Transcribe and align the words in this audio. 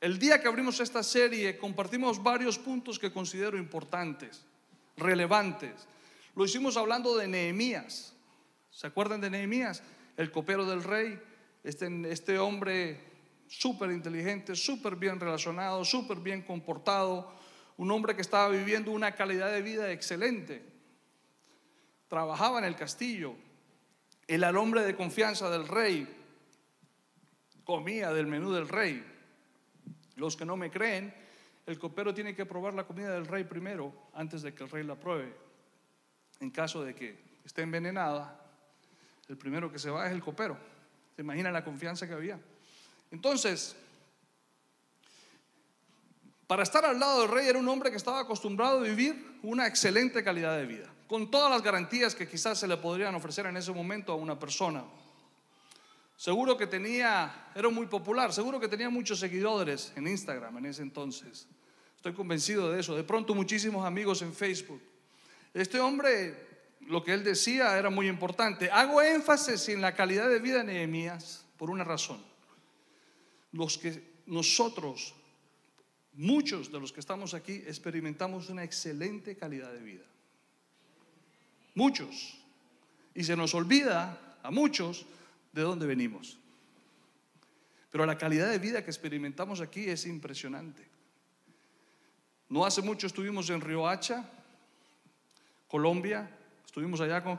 El 0.00 0.18
día 0.18 0.40
que 0.40 0.46
abrimos 0.46 0.78
esta 0.78 1.02
serie 1.02 1.58
compartimos 1.58 2.22
varios 2.22 2.56
puntos 2.56 3.00
que 3.00 3.12
considero 3.12 3.58
importantes, 3.58 4.44
relevantes. 4.96 5.88
Lo 6.36 6.44
hicimos 6.44 6.76
hablando 6.76 7.16
de 7.16 7.26
Nehemías. 7.26 8.14
¿Se 8.70 8.86
acuerdan 8.86 9.20
de 9.20 9.30
Nehemías? 9.30 9.82
El 10.16 10.30
copero 10.30 10.64
del 10.64 10.84
rey, 10.84 11.20
este, 11.64 11.88
este 12.12 12.38
hombre 12.38 13.00
súper 13.48 13.90
inteligente, 13.90 14.54
súper 14.54 14.94
bien 14.94 15.18
relacionado, 15.18 15.84
súper 15.84 16.18
bien 16.18 16.42
comportado, 16.42 17.32
un 17.76 17.90
hombre 17.90 18.14
que 18.14 18.22
estaba 18.22 18.48
viviendo 18.50 18.92
una 18.92 19.16
calidad 19.16 19.50
de 19.50 19.62
vida 19.62 19.90
excelente. 19.90 20.62
Trabajaba 22.06 22.60
en 22.60 22.66
el 22.66 22.76
castillo, 22.76 23.34
el 24.28 24.44
al 24.44 24.56
hombre 24.56 24.84
de 24.84 24.94
confianza 24.94 25.50
del 25.50 25.66
rey, 25.66 26.06
comía 27.64 28.12
del 28.12 28.28
menú 28.28 28.52
del 28.52 28.68
rey. 28.68 29.17
Los 30.18 30.36
que 30.36 30.44
no 30.44 30.56
me 30.56 30.70
creen, 30.70 31.14
el 31.64 31.78
copero 31.78 32.12
tiene 32.12 32.34
que 32.34 32.44
probar 32.44 32.74
la 32.74 32.84
comida 32.84 33.12
del 33.12 33.26
rey 33.26 33.44
primero 33.44 33.92
antes 34.14 34.42
de 34.42 34.52
que 34.52 34.64
el 34.64 34.70
rey 34.70 34.82
la 34.82 34.96
pruebe. 34.96 35.32
En 36.40 36.50
caso 36.50 36.82
de 36.82 36.94
que 36.94 37.38
esté 37.44 37.62
envenenada, 37.62 38.44
el 39.28 39.36
primero 39.36 39.70
que 39.70 39.78
se 39.78 39.90
va 39.90 40.06
es 40.06 40.12
el 40.12 40.20
copero. 40.20 40.58
¿Se 41.14 41.22
imagina 41.22 41.52
la 41.52 41.64
confianza 41.64 42.08
que 42.08 42.14
había? 42.14 42.38
Entonces, 43.12 43.76
para 46.48 46.64
estar 46.64 46.84
al 46.84 46.98
lado 46.98 47.20
del 47.22 47.30
rey 47.30 47.46
era 47.46 47.58
un 47.58 47.68
hombre 47.68 47.90
que 47.90 47.96
estaba 47.96 48.20
acostumbrado 48.20 48.80
a 48.80 48.82
vivir 48.82 49.38
una 49.42 49.68
excelente 49.68 50.24
calidad 50.24 50.56
de 50.56 50.66
vida, 50.66 50.90
con 51.06 51.30
todas 51.30 51.50
las 51.50 51.62
garantías 51.62 52.16
que 52.16 52.26
quizás 52.26 52.58
se 52.58 52.66
le 52.66 52.76
podrían 52.76 53.14
ofrecer 53.14 53.46
en 53.46 53.56
ese 53.56 53.70
momento 53.70 54.12
a 54.12 54.16
una 54.16 54.36
persona. 54.36 54.82
Seguro 56.18 56.56
que 56.56 56.66
tenía, 56.66 57.52
era 57.54 57.68
muy 57.68 57.86
popular, 57.86 58.32
seguro 58.32 58.58
que 58.58 58.66
tenía 58.66 58.90
muchos 58.90 59.20
seguidores 59.20 59.92
en 59.94 60.08
Instagram 60.08 60.58
en 60.58 60.66
ese 60.66 60.82
entonces. 60.82 61.46
Estoy 61.94 62.12
convencido 62.12 62.72
de 62.72 62.80
eso. 62.80 62.96
De 62.96 63.04
pronto 63.04 63.36
muchísimos 63.36 63.86
amigos 63.86 64.20
en 64.22 64.34
Facebook. 64.34 64.82
Este 65.54 65.78
hombre, 65.78 66.34
lo 66.80 67.04
que 67.04 67.14
él 67.14 67.22
decía 67.22 67.78
era 67.78 67.88
muy 67.88 68.08
importante. 68.08 68.68
Hago 68.68 69.00
énfasis 69.00 69.68
en 69.68 69.80
la 69.80 69.94
calidad 69.94 70.28
de 70.28 70.40
vida 70.40 70.58
de 70.58 70.64
Nehemías 70.64 71.46
por 71.56 71.70
una 71.70 71.84
razón 71.84 72.20
los 73.52 73.78
que 73.78 74.02
nosotros, 74.26 75.14
muchos 76.14 76.70
de 76.70 76.80
los 76.80 76.92
que 76.92 77.00
estamos 77.00 77.32
aquí, 77.32 77.62
experimentamos 77.66 78.48
una 78.50 78.64
excelente 78.64 79.36
calidad 79.36 79.72
de 79.72 79.80
vida. 79.80 80.04
Muchos. 81.74 82.38
Y 83.14 83.24
se 83.24 83.36
nos 83.36 83.54
olvida 83.54 84.38
a 84.42 84.50
muchos 84.50 85.06
de 85.58 85.64
dónde 85.64 85.86
venimos. 85.86 86.38
Pero 87.90 88.06
la 88.06 88.16
calidad 88.16 88.48
de 88.48 88.58
vida 88.58 88.84
que 88.84 88.90
experimentamos 88.90 89.60
aquí 89.60 89.88
es 89.88 90.06
impresionante. 90.06 90.86
No 92.48 92.64
hace 92.64 92.80
mucho 92.80 93.06
estuvimos 93.06 93.50
en 93.50 93.60
Riohacha, 93.60 94.24
Colombia. 95.66 96.30
Estuvimos 96.64 97.00
allá 97.00 97.22
con 97.22 97.38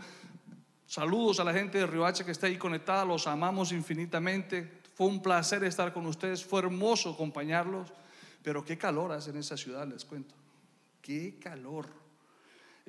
saludos 0.85 1.39
a 1.39 1.43
la 1.43 1.53
gente 1.53 1.77
de 1.77 1.87
Riohacha 1.87 2.25
que 2.25 2.31
está 2.31 2.47
ahí 2.47 2.57
conectada. 2.57 3.05
Los 3.05 3.25
amamos 3.25 3.71
infinitamente. 3.71 4.79
Fue 4.95 5.07
un 5.07 5.21
placer 5.21 5.63
estar 5.63 5.93
con 5.93 6.05
ustedes, 6.05 6.43
fue 6.43 6.59
hermoso 6.59 7.11
acompañarlos, 7.11 7.93
pero 8.43 8.65
qué 8.65 8.77
calor 8.77 9.13
hace 9.13 9.29
en 9.29 9.37
esa 9.37 9.55
ciudad, 9.55 9.87
les 9.87 10.03
cuento. 10.03 10.35
Qué 11.01 11.39
calor. 11.39 11.87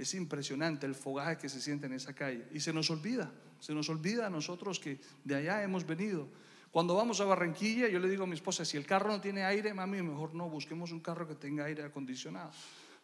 Es 0.01 0.15
impresionante 0.15 0.87
el 0.87 0.95
fogaje 0.95 1.37
que 1.37 1.51
se 1.51 1.61
siente 1.61 1.85
en 1.85 1.93
esa 1.93 2.15
calle. 2.15 2.49
Y 2.55 2.61
se 2.61 2.73
nos 2.73 2.89
olvida, 2.89 3.31
se 3.61 3.75
nos 3.75 3.91
olvida 3.91 4.29
a 4.29 4.31
nosotros 4.31 4.81
que 4.81 4.99
de 5.25 5.35
allá 5.35 5.63
hemos 5.63 5.87
venido. 5.87 6.27
Cuando 6.71 6.95
vamos 6.95 7.21
a 7.21 7.27
Barranquilla, 7.27 7.87
yo 7.87 7.99
le 7.99 8.09
digo 8.09 8.25
a 8.25 8.27
mi 8.27 8.33
esposa, 8.33 8.65
si 8.65 8.79
el 8.79 8.87
carro 8.87 9.11
no 9.11 9.21
tiene 9.21 9.45
aire, 9.45 9.75
mami, 9.75 10.01
mejor 10.01 10.35
no, 10.35 10.49
busquemos 10.49 10.91
un 10.91 11.01
carro 11.01 11.29
que 11.29 11.35
tenga 11.35 11.67
aire 11.67 11.83
acondicionado. 11.83 12.51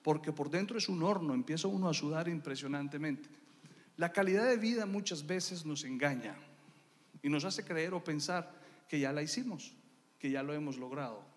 Porque 0.03 0.33
por 0.33 0.49
dentro 0.49 0.79
es 0.79 0.89
un 0.89 1.03
horno, 1.03 1.35
empieza 1.35 1.69
uno 1.69 1.91
a 1.91 1.93
sudar 1.93 2.29
impresionantemente. 2.29 3.29
La 3.99 4.11
calidad 4.11 4.49
de 4.49 4.57
vida 4.57 4.87
muchas 4.87 5.27
veces 5.27 5.67
nos 5.67 5.85
engaña 5.85 6.35
y 7.23 7.29
nos 7.29 7.45
hace 7.45 7.63
creer 7.63 7.93
o 7.93 8.03
pensar 8.03 8.55
que 8.89 8.99
ya 8.99 9.13
la 9.13 9.23
hicimos, 9.23 9.75
que 10.19 10.31
ya 10.31 10.43
lo 10.43 10.55
hemos 10.55 10.79
logrado. 10.79 11.36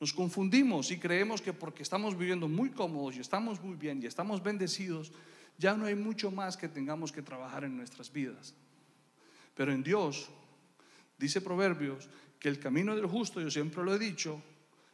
Nos 0.00 0.12
confundimos 0.12 0.90
y 0.90 0.98
creemos 0.98 1.40
que 1.40 1.52
porque 1.52 1.82
estamos 1.82 2.16
viviendo 2.16 2.48
muy 2.48 2.70
cómodos 2.70 3.16
y 3.16 3.20
estamos 3.20 3.62
muy 3.62 3.76
bien 3.76 4.02
y 4.02 4.06
estamos 4.06 4.42
bendecidos, 4.42 5.12
ya 5.58 5.74
no 5.74 5.86
hay 5.86 5.94
mucho 5.94 6.30
más 6.30 6.56
que 6.56 6.68
tengamos 6.68 7.12
que 7.12 7.22
trabajar 7.22 7.64
en 7.64 7.76
nuestras 7.76 8.12
vidas. 8.12 8.54
Pero 9.54 9.72
en 9.72 9.82
Dios, 9.82 10.28
dice 11.18 11.40
Proverbios, 11.40 12.08
que 12.38 12.48
el 12.48 12.60
camino 12.60 12.94
del 12.94 13.06
justo, 13.06 13.40
yo 13.40 13.50
siempre 13.50 13.82
lo 13.82 13.94
he 13.94 13.98
dicho, 13.98 14.42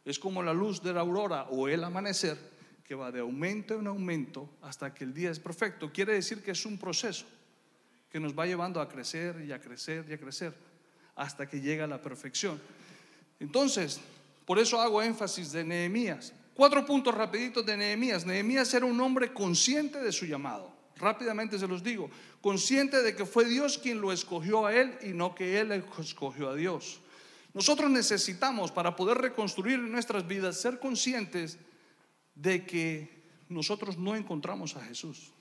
es 0.05 0.19
como 0.19 0.43
la 0.43 0.53
luz 0.53 0.83
de 0.83 0.93
la 0.93 1.01
aurora 1.01 1.45
o 1.51 1.69
el 1.69 1.83
amanecer, 1.83 2.39
que 2.85 2.95
va 2.95 3.11
de 3.11 3.21
aumento 3.21 3.79
en 3.79 3.87
aumento 3.87 4.51
hasta 4.63 4.93
que 4.93 5.05
el 5.05 5.15
día 5.15 5.31
es 5.31 5.41
perfecto. 5.41 5.91
Quiere 5.93 6.15
decir 6.15 6.43
que 6.43 6.51
es 6.53 6.67
un 6.67 6.79
proceso 6.79 7.25
que 8.11 8.21
nos 8.21 8.39
va 8.39 8.47
llevando 8.47 8.81
a 8.81 8.89
crecer 8.89 9.43
y 9.47 9.53
a 9.53 9.61
crecer 9.61 10.07
y 10.09 10.13
a 10.13 10.19
crecer 10.19 10.55
hasta 11.17 11.49
que 11.49 11.61
llega 11.61 11.85
a 11.85 11.89
la 11.89 12.03
perfección. 12.03 12.61
Entonces, 13.41 14.01
por 14.53 14.59
eso 14.59 14.79
hago 14.79 15.01
énfasis 15.01 15.51
de 15.51 15.65
Nehemías. 15.65 16.35
Cuatro 16.53 16.85
puntos 16.85 17.15
rapiditos 17.15 17.65
de 17.65 17.75
Nehemías. 17.75 18.27
Nehemías 18.27 18.75
era 18.75 18.85
un 18.85 19.01
hombre 19.01 19.33
consciente 19.33 19.99
de 19.99 20.13
su 20.13 20.27
llamado. 20.27 20.71
Rápidamente 20.97 21.59
se 21.59 21.67
los 21.67 21.83
digo. 21.83 22.11
Consciente 22.43 23.01
de 23.01 23.17
que 23.17 23.25
fue 23.25 23.47
Dios 23.47 23.79
quien 23.79 24.03
lo 24.03 24.13
escogió 24.13 24.67
a 24.67 24.75
él 24.75 24.95
y 25.01 25.15
no 25.15 25.35
que 25.35 25.59
él 25.59 25.73
escogió 25.99 26.51
a 26.51 26.55
Dios. 26.55 27.01
Nosotros 27.55 27.91
necesitamos 27.91 28.71
para 28.71 28.95
poder 28.95 29.17
reconstruir 29.17 29.79
nuestras 29.79 30.29
vidas 30.29 30.61
ser 30.61 30.79
conscientes 30.79 31.57
de 32.35 32.67
que 32.67 33.23
nosotros 33.49 33.97
no 33.97 34.15
encontramos 34.15 34.77
a 34.77 34.85
Jesús. 34.85 35.33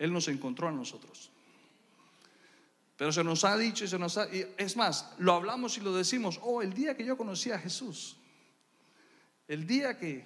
Él 0.00 0.12
nos 0.12 0.26
encontró 0.26 0.66
a 0.66 0.72
nosotros. 0.72 1.30
Pero 3.00 3.12
se 3.12 3.24
nos 3.24 3.44
ha 3.44 3.56
dicho 3.56 3.86
y 3.86 3.88
se 3.88 3.98
nos 3.98 4.18
ha... 4.18 4.28
es 4.30 4.76
más, 4.76 5.14
lo 5.16 5.32
hablamos 5.32 5.78
y 5.78 5.80
lo 5.80 5.94
decimos, 5.94 6.38
oh, 6.42 6.60
el 6.60 6.74
día 6.74 6.94
que 6.94 7.02
yo 7.02 7.16
conocí 7.16 7.50
a 7.50 7.58
Jesús, 7.58 8.18
el 9.48 9.66
día 9.66 9.96
que, 9.96 10.22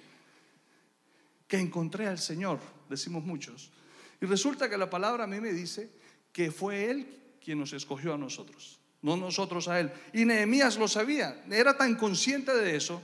que 1.47 1.57
encontré 1.57 2.05
al 2.05 2.19
Señor, 2.19 2.59
decimos 2.89 3.23
muchos. 3.23 3.71
Y 4.19 4.25
resulta 4.25 4.69
que 4.69 4.77
la 4.77 4.89
palabra 4.89 5.23
a 5.23 5.27
mí 5.27 5.39
me 5.39 5.53
dice 5.53 5.89
que 6.33 6.51
fue 6.51 6.91
Él 6.91 7.37
quien 7.41 7.59
nos 7.59 7.71
escogió 7.71 8.13
a 8.13 8.17
nosotros, 8.17 8.77
no 9.01 9.15
nosotros 9.15 9.69
a 9.69 9.79
Él. 9.79 9.89
Y 10.11 10.25
Nehemías 10.25 10.77
lo 10.77 10.89
sabía, 10.89 11.45
era 11.49 11.77
tan 11.77 11.95
consciente 11.95 12.53
de 12.53 12.75
eso 12.75 13.01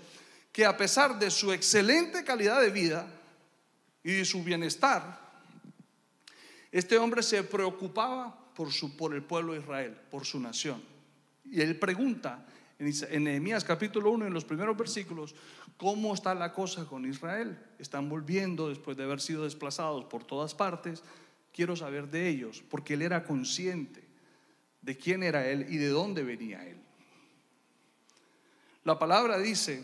que 0.51 0.65
a 0.65 0.75
pesar 0.75 1.17
de 1.17 1.31
su 1.31 1.53
excelente 1.53 2.25
calidad 2.25 2.59
de 2.59 2.71
vida 2.71 3.07
y 4.03 4.11
de 4.11 4.25
su 4.25 4.43
bienestar, 4.43 5.31
este 6.73 6.97
hombre 6.97 7.23
se 7.23 7.41
preocupaba 7.45 8.41
por, 8.56 8.72
su, 8.72 8.95
por 8.95 9.13
el 9.13 9.23
pueblo 9.23 9.53
de 9.53 9.59
Israel, 9.59 9.97
por 10.09 10.25
su 10.25 10.39
nación. 10.39 10.81
Y 11.45 11.62
él 11.62 11.78
pregunta 11.78 12.45
en 12.79 13.23
Nehemías 13.23 13.63
capítulo 13.63 14.09
1, 14.12 14.25
en 14.25 14.34
los 14.34 14.45
primeros 14.45 14.75
versículos, 14.75 15.35
¿cómo 15.78 16.13
está 16.13 16.34
la 16.34 16.51
cosa 16.51 16.85
con 16.85 17.06
Israel? 17.06 17.59
Están 17.78 18.09
volviendo 18.09 18.69
después 18.69 18.97
de 18.97 19.03
haber 19.03 19.22
sido 19.22 19.44
desplazados 19.44 20.06
por 20.06 20.23
todas 20.23 20.56
partes. 20.56 21.03
Quiero 21.53 21.75
saber 21.75 22.09
de 22.09 22.28
ellos, 22.28 22.63
porque 22.69 22.95
él 22.95 23.03
era 23.03 23.23
consciente 23.23 24.03
de 24.81 24.97
quién 24.97 25.22
era 25.22 25.47
él 25.47 25.67
y 25.69 25.78
de 25.78 25.90
dónde 25.90 26.23
venía 26.23 26.67
él. 26.67 26.78
La 28.84 28.97
palabra 28.97 29.38
dice, 29.38 29.84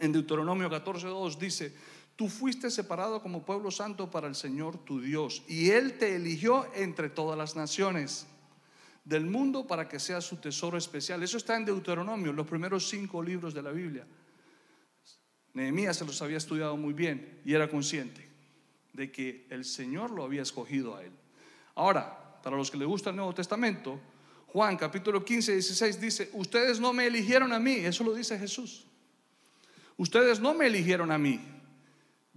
en 0.00 0.12
Deuteronomio 0.12 0.68
14.2 0.68 1.36
dice, 1.38 1.72
Tú 2.18 2.28
fuiste 2.28 2.68
separado 2.68 3.22
como 3.22 3.44
pueblo 3.44 3.70
santo 3.70 4.10
para 4.10 4.26
el 4.26 4.34
Señor 4.34 4.76
tu 4.78 5.00
Dios 5.00 5.44
y 5.46 5.70
Él 5.70 5.98
te 5.98 6.16
eligió 6.16 6.66
entre 6.74 7.10
todas 7.10 7.38
las 7.38 7.54
naciones 7.54 8.26
del 9.04 9.24
mundo 9.24 9.68
para 9.68 9.88
que 9.88 10.00
seas 10.00 10.24
su 10.24 10.38
tesoro 10.38 10.76
especial. 10.76 11.22
Eso 11.22 11.36
está 11.36 11.56
en 11.56 11.64
Deuteronomio, 11.64 12.32
los 12.32 12.48
primeros 12.48 12.88
cinco 12.88 13.22
libros 13.22 13.54
de 13.54 13.62
la 13.62 13.70
Biblia. 13.70 14.04
Nehemías 15.54 15.96
se 15.96 16.04
los 16.04 16.20
había 16.20 16.38
estudiado 16.38 16.76
muy 16.76 16.92
bien 16.92 17.40
y 17.44 17.54
era 17.54 17.70
consciente 17.70 18.28
de 18.94 19.12
que 19.12 19.46
el 19.48 19.64
Señor 19.64 20.10
lo 20.10 20.24
había 20.24 20.42
escogido 20.42 20.96
a 20.96 21.04
él. 21.04 21.12
Ahora, 21.76 22.40
para 22.42 22.56
los 22.56 22.68
que 22.68 22.78
le 22.78 22.84
gusta 22.84 23.10
el 23.10 23.16
Nuevo 23.16 23.32
Testamento, 23.32 24.00
Juan 24.48 24.76
capítulo 24.76 25.24
15, 25.24 25.52
16 25.52 26.00
dice, 26.00 26.30
ustedes 26.32 26.80
no 26.80 26.92
me 26.92 27.06
eligieron 27.06 27.52
a 27.52 27.60
mí, 27.60 27.74
eso 27.74 28.02
lo 28.02 28.12
dice 28.12 28.36
Jesús. 28.36 28.88
Ustedes 29.96 30.40
no 30.40 30.52
me 30.52 30.66
eligieron 30.66 31.12
a 31.12 31.18
mí, 31.18 31.57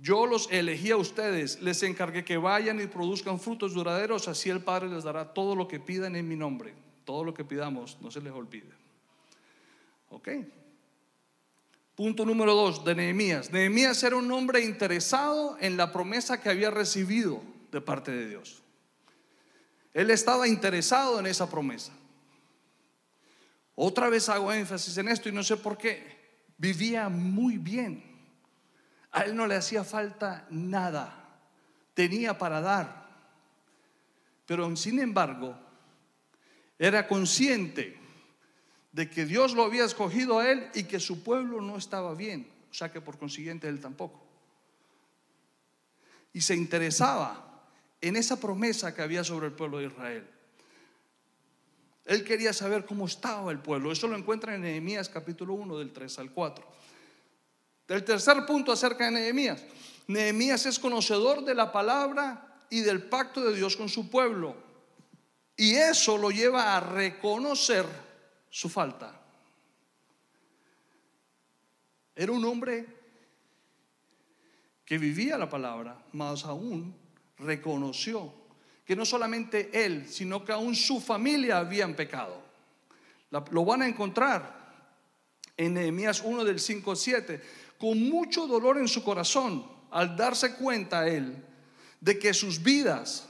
yo 0.02 0.26
los 0.26 0.52
elegí 0.52 0.90
a 0.90 0.98
ustedes, 0.98 1.62
les 1.62 1.84
encargué 1.84 2.26
que 2.26 2.38
vayan 2.38 2.82
y 2.82 2.88
produzcan 2.88 3.40
frutos 3.40 3.76
duraderos, 3.76 4.28
así 4.28 4.50
el 4.50 4.62
Padre 4.62 4.90
les 4.90 5.04
dará 5.04 5.32
todo 5.32 5.56
lo 5.56 5.68
que 5.68 5.80
pidan 5.80 6.16
en 6.16 6.28
mi 6.28 6.36
nombre. 6.36 6.74
Todo 7.06 7.24
lo 7.24 7.34
que 7.36 7.46
pidamos, 7.46 7.98
no 8.02 8.10
se 8.10 8.20
les 8.20 8.34
olvide. 8.34 8.72
¿Ok? 10.10 10.30
Punto 11.96 12.26
número 12.26 12.56
dos 12.56 12.84
de 12.84 12.96
Nehemías. 12.96 13.52
Nehemías 13.52 14.02
era 14.02 14.16
un 14.16 14.32
hombre 14.32 14.62
interesado 14.62 15.56
en 15.60 15.78
la 15.78 15.92
promesa 15.92 16.42
que 16.42 16.50
había 16.50 16.72
recibido 16.72 17.44
de 17.72 17.80
parte 17.80 18.10
de 18.12 18.28
Dios. 18.28 18.64
Él 19.94 20.10
estaba 20.10 20.48
interesado 20.48 21.20
en 21.20 21.28
esa 21.28 21.48
promesa. 21.48 21.94
Otra 23.76 24.10
vez 24.10 24.30
hago 24.30 24.52
énfasis 24.52 24.98
en 24.98 25.10
esto 25.10 25.30
y 25.30 25.32
no 25.32 25.44
sé 25.44 25.58
por 25.58 25.78
qué. 25.78 26.20
Vivía 26.58 27.08
muy 27.08 27.58
bien. 27.58 28.11
A 29.12 29.22
él 29.22 29.36
no 29.36 29.48
le 29.48 29.56
hacía 29.56 29.84
falta 29.84 30.46
nada. 30.50 31.40
Tenía 31.94 32.38
para 32.38 32.62
dar. 32.62 33.10
Pero 34.46 34.76
sin 34.76 35.00
embargo, 35.00 35.56
era 36.80 37.08
consciente 37.08 37.98
de 38.92 39.10
que 39.10 39.26
Dios 39.26 39.54
lo 39.54 39.64
había 39.64 39.86
escogido 39.86 40.40
a 40.40 40.52
él 40.52 40.70
y 40.74 40.84
que 40.84 41.00
su 41.00 41.24
pueblo 41.24 41.62
no 41.62 41.78
estaba 41.78 42.14
bien. 42.14 42.50
O 42.70 42.74
sea 42.74 42.92
que 42.92 43.02
por 43.02 43.18
consiguiente 43.18 43.68
él 43.68 43.80
tampoco. 43.80 44.22
Y 46.34 46.42
se 46.42 46.56
interesaba 46.56 47.68
en 48.00 48.16
esa 48.16 48.40
promesa 48.40 48.96
que 48.96 49.02
había 49.02 49.24
sobre 49.24 49.48
el 49.48 49.54
pueblo 49.54 49.80
de 49.80 49.88
Israel. 49.88 50.28
Él 52.06 52.24
quería 52.24 52.52
saber 52.52 52.86
cómo 52.86 53.06
estaba 53.06 53.52
el 53.52 53.60
pueblo. 53.60 53.92
Eso 53.92 54.08
lo 54.08 54.18
encuentra 54.18 54.56
en 54.56 54.62
Nehemías 54.62 55.08
capítulo 55.08 55.54
1 55.54 55.78
del 55.78 55.94
3 55.94 56.20
al 56.20 56.32
4. 56.32 56.66
El 57.92 58.06
tercer 58.06 58.46
punto 58.46 58.72
acerca 58.72 59.06
de 59.06 59.12
Nehemías. 59.12 59.62
Nehemías 60.08 60.66
es 60.66 60.80
conocedor 60.80 61.44
de 61.44 61.54
la 61.54 61.74
palabra 61.74 62.64
y 62.70 62.80
del 62.80 63.04
pacto 63.04 63.42
de 63.42 63.54
Dios 63.54 63.76
con 63.76 63.90
su 63.90 64.10
pueblo. 64.10 64.56
Y 65.58 65.76
eso 65.76 66.18
lo 66.18 66.32
lleva 66.32 66.78
a 66.78 66.80
reconocer 66.80 67.86
su 68.50 68.70
falta. 68.70 69.20
Era 72.16 72.32
un 72.32 72.46
hombre 72.46 72.86
que 74.86 74.98
vivía 74.98 75.38
la 75.38 75.50
palabra, 75.50 76.02
más 76.14 76.46
aún 76.46 76.96
reconoció 77.40 78.34
que 78.86 78.96
no 78.96 79.06
solamente 79.06 79.70
él, 79.86 80.08
sino 80.08 80.46
que 80.46 80.54
aún 80.54 80.76
su 80.76 81.02
familia 81.02 81.58
habían 81.58 81.94
pecado. 81.94 82.42
lo 83.30 83.66
van 83.66 83.82
a 83.82 83.88
encontrar 83.88 84.62
en 85.58 85.74
Nehemías 85.74 86.22
1 86.22 86.46
del 86.46 86.60
5 86.60 86.92
al 86.92 86.98
7, 86.98 87.42
con 87.82 88.00
mucho 88.08 88.46
dolor 88.46 88.78
en 88.78 88.88
su 88.88 89.04
corazón 89.04 89.66
al 89.90 90.16
darse 90.16 90.54
cuenta 90.54 91.08
él 91.08 91.44
de 92.00 92.20
que 92.20 92.32
sus 92.32 92.62
vidas, 92.62 93.28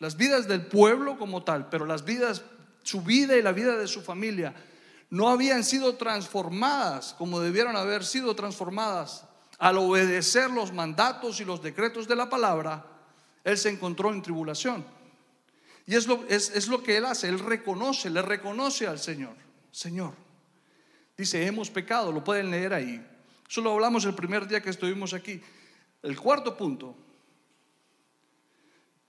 las 0.00 0.16
vidas 0.16 0.48
del 0.48 0.66
pueblo 0.66 1.16
como 1.16 1.44
tal, 1.44 1.68
pero 1.68 1.86
las 1.86 2.04
vidas, 2.04 2.42
su 2.82 3.02
vida 3.02 3.36
y 3.36 3.42
la 3.42 3.52
vida 3.52 3.76
de 3.76 3.86
su 3.86 4.02
familia, 4.02 4.54
no 5.08 5.28
habían 5.28 5.62
sido 5.62 5.94
transformadas 5.94 7.14
como 7.16 7.38
debieron 7.38 7.76
haber 7.76 8.04
sido 8.04 8.34
transformadas 8.34 9.24
al 9.58 9.78
obedecer 9.78 10.50
los 10.50 10.72
mandatos 10.72 11.40
y 11.40 11.44
los 11.44 11.62
decretos 11.62 12.08
de 12.08 12.16
la 12.16 12.28
palabra, 12.28 12.84
él 13.44 13.56
se 13.56 13.68
encontró 13.68 14.12
en 14.12 14.20
tribulación. 14.20 14.84
Y 15.86 15.94
es 15.94 16.08
lo, 16.08 16.24
es, 16.28 16.66
lo 16.66 16.82
que 16.82 16.96
él 16.96 17.04
hace, 17.04 17.28
él 17.28 17.38
reconoce, 17.38 18.10
le 18.10 18.22
reconoce 18.22 18.88
al 18.88 18.98
Señor. 18.98 19.36
Señor, 19.70 20.14
dice, 21.16 21.46
hemos 21.46 21.70
pecado, 21.70 22.10
lo 22.10 22.24
pueden 22.24 22.50
leer 22.50 22.74
ahí. 22.74 23.06
Eso 23.52 23.60
lo 23.60 23.72
hablamos 23.74 24.06
el 24.06 24.14
primer 24.14 24.48
día 24.48 24.62
que 24.62 24.70
estuvimos 24.70 25.12
aquí. 25.12 25.38
El 26.02 26.18
cuarto 26.18 26.56
punto 26.56 26.96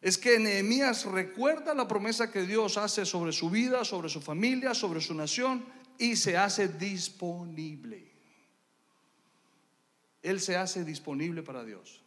es 0.02 0.18
que 0.18 0.38
Nehemías 0.38 1.06
recuerda 1.06 1.74
la 1.74 1.88
promesa 1.88 2.30
que 2.30 2.42
Dios 2.42 2.78
hace 2.78 3.06
sobre 3.06 3.32
su 3.32 3.50
vida, 3.50 3.86
sobre 3.86 4.10
su 4.10 4.20
familia, 4.20 4.74
sobre 4.74 5.00
su 5.00 5.14
nación 5.14 5.66
y 5.98 6.18
se 6.18 6.36
hace 6.36 6.68
disponible. 6.68 8.12
Él 10.22 10.42
se 10.42 10.58
hace 10.58 10.84
disponible 10.84 11.42
para 11.42 11.64
Dios. 11.64 12.02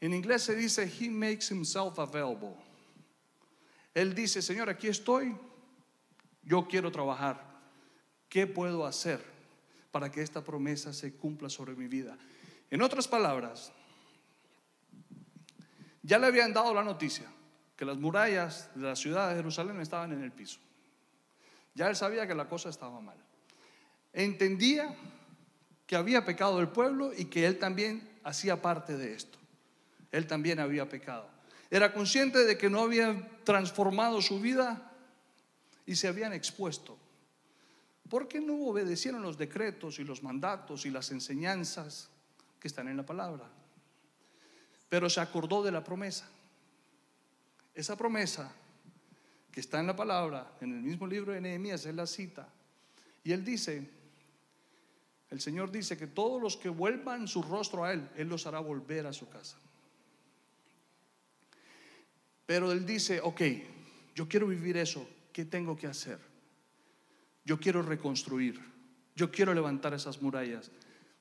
En 0.00 0.14
inglés 0.14 0.44
se 0.44 0.54
dice, 0.54 0.90
He 0.90 1.10
makes 1.10 1.54
himself 1.54 1.98
available. 1.98 2.56
Él 3.92 4.14
dice, 4.14 4.40
Señor, 4.40 4.70
aquí 4.70 4.88
estoy, 4.88 5.36
yo 6.42 6.66
quiero 6.66 6.90
trabajar. 6.90 7.60
¿Qué 8.30 8.46
puedo 8.46 8.86
hacer 8.86 9.29
para 9.90 10.10
que 10.10 10.22
esta 10.22 10.42
promesa 10.42 10.92
se 10.92 11.14
cumpla 11.14 11.48
sobre 11.48 11.74
mi 11.74 11.86
vida? 11.86 12.16
En 12.70 12.82
otras 12.82 13.08
palabras, 13.08 13.72
ya 16.02 16.18
le 16.18 16.26
habían 16.26 16.52
dado 16.52 16.72
la 16.72 16.84
noticia 16.84 17.26
que 17.76 17.84
las 17.84 17.98
murallas 17.98 18.70
de 18.74 18.82
la 18.82 18.96
ciudad 18.96 19.30
de 19.30 19.36
Jerusalén 19.36 19.80
estaban 19.80 20.12
en 20.12 20.22
el 20.22 20.32
piso. 20.32 20.60
Ya 21.74 21.88
él 21.88 21.96
sabía 21.96 22.26
que 22.26 22.34
la 22.34 22.48
cosa 22.48 22.68
estaba 22.68 23.00
mal. 23.00 23.16
Entendía 24.12 24.94
que 25.86 25.96
había 25.96 26.24
pecado 26.24 26.60
el 26.60 26.68
pueblo 26.68 27.12
y 27.16 27.24
que 27.24 27.46
él 27.46 27.58
también 27.58 28.08
hacía 28.22 28.60
parte 28.60 28.96
de 28.96 29.14
esto. 29.14 29.38
Él 30.12 30.26
también 30.26 30.60
había 30.60 30.88
pecado. 30.88 31.28
Era 31.70 31.92
consciente 31.92 32.44
de 32.44 32.58
que 32.58 32.68
no 32.68 32.82
habían 32.82 33.28
transformado 33.44 34.20
su 34.20 34.40
vida 34.40 34.92
y 35.86 35.96
se 35.96 36.08
habían 36.08 36.32
expuesto. 36.32 36.98
¿Por 38.10 38.26
qué 38.26 38.40
no 38.40 38.66
obedecieron 38.66 39.22
los 39.22 39.38
decretos 39.38 40.00
y 40.00 40.04
los 40.04 40.24
mandatos 40.24 40.84
y 40.84 40.90
las 40.90 41.12
enseñanzas 41.12 42.10
que 42.58 42.66
están 42.66 42.88
en 42.88 42.96
la 42.96 43.06
palabra? 43.06 43.48
Pero 44.88 45.08
se 45.08 45.20
acordó 45.20 45.62
de 45.62 45.70
la 45.70 45.84
promesa. 45.84 46.28
Esa 47.72 47.96
promesa 47.96 48.52
que 49.52 49.60
está 49.60 49.78
en 49.78 49.86
la 49.86 49.94
palabra, 49.94 50.56
en 50.60 50.72
el 50.72 50.82
mismo 50.82 51.06
libro 51.06 51.32
de 51.32 51.40
Nehemías, 51.40 51.86
es 51.86 51.94
la 51.94 52.06
cita. 52.06 52.48
Y 53.22 53.30
él 53.30 53.44
dice, 53.44 53.88
el 55.30 55.40
Señor 55.40 55.70
dice 55.70 55.96
que 55.96 56.08
todos 56.08 56.42
los 56.42 56.56
que 56.56 56.68
vuelvan 56.68 57.28
su 57.28 57.42
rostro 57.42 57.84
a 57.84 57.92
Él, 57.92 58.10
Él 58.16 58.28
los 58.28 58.44
hará 58.46 58.58
volver 58.58 59.06
a 59.06 59.12
su 59.12 59.28
casa. 59.28 59.56
Pero 62.44 62.72
él 62.72 62.84
dice, 62.84 63.20
ok, 63.22 63.42
yo 64.16 64.28
quiero 64.28 64.48
vivir 64.48 64.76
eso, 64.76 65.08
¿qué 65.32 65.44
tengo 65.44 65.76
que 65.76 65.86
hacer? 65.86 66.29
Yo 67.44 67.58
quiero 67.58 67.82
reconstruir, 67.82 68.60
yo 69.14 69.30
quiero 69.30 69.54
levantar 69.54 69.94
esas 69.94 70.20
murallas. 70.20 70.70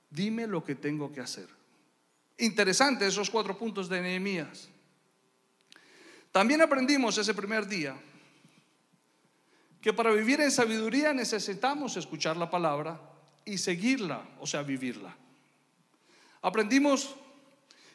Dime 0.09 0.47
lo 0.47 0.63
que 0.63 0.75
tengo 0.75 1.11
que 1.11 1.21
hacer. 1.21 1.47
Interesante 2.37 3.05
esos 3.05 3.29
cuatro 3.29 3.57
puntos 3.57 3.89
de 3.89 4.01
Nehemías. 4.01 4.69
También 6.31 6.61
aprendimos 6.61 7.17
ese 7.17 7.33
primer 7.33 7.67
día 7.67 7.95
que 9.81 9.93
para 9.93 10.11
vivir 10.11 10.41
en 10.41 10.51
sabiduría 10.51 11.13
necesitamos 11.13 11.97
escuchar 11.97 12.37
la 12.37 12.49
palabra 12.49 12.99
y 13.45 13.57
seguirla, 13.57 14.21
o 14.39 14.45
sea, 14.45 14.61
vivirla. 14.61 15.15
Aprendimos 16.41 17.15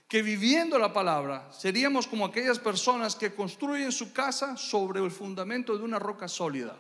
que 0.09 0.23
viviendo 0.23 0.79
la 0.79 0.93
palabra 0.93 1.51
seríamos 1.53 2.07
como 2.07 2.27
aquellas 2.27 2.59
personas 2.59 3.17
que 3.17 3.35
construyen 3.35 3.93
su 3.93 4.13
casa 4.13 4.57
sobre 4.57 5.03
el 5.03 5.11
fundamento 5.11 5.77
de 5.77 5.85
una 5.85 5.99
roca 5.99 6.29
sólida. 6.29 6.77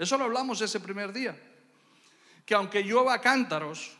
Eso 0.00 0.16
lo 0.16 0.24
hablamos 0.24 0.62
ese 0.62 0.80
primer 0.80 1.12
día. 1.12 1.38
Que 2.46 2.54
aunque 2.54 2.82
llueva 2.82 3.20
cántaros, 3.20 3.92